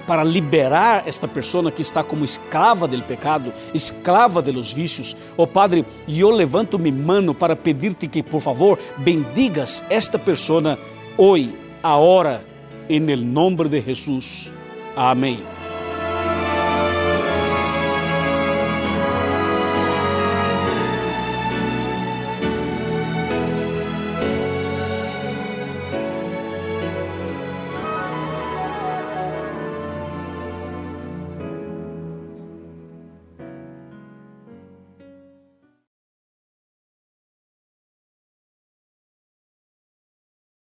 para 0.07 0.25
liberar 0.25 1.05
esta 1.07 1.29
pessoa 1.29 1.71
que 1.71 1.83
está 1.83 2.03
como 2.03 2.25
escrava 2.25 2.89
do 2.89 3.03
pecado, 3.03 3.53
escrava 3.73 4.43
de 4.43 4.53
los 4.53 4.73
vícios. 4.73 5.17
Oh 5.37 5.47
Padre, 5.47 5.85
eu 6.09 6.31
levanto 6.31 6.79
minha 6.79 6.95
mano 6.95 7.35
para 7.35 7.57
pedir-te 7.57 8.09
que, 8.09 8.23
por 8.23 8.41
favor, 8.41 8.79
bendigas 8.99 9.85
esta 9.89 10.19
pessoa 10.19 10.79
hoje, 11.17 11.57
agora, 11.83 12.45
em 12.89 13.01
nome 13.01 13.69
de 13.69 13.81
Jesus. 13.81 14.53
Amém. 14.97 15.62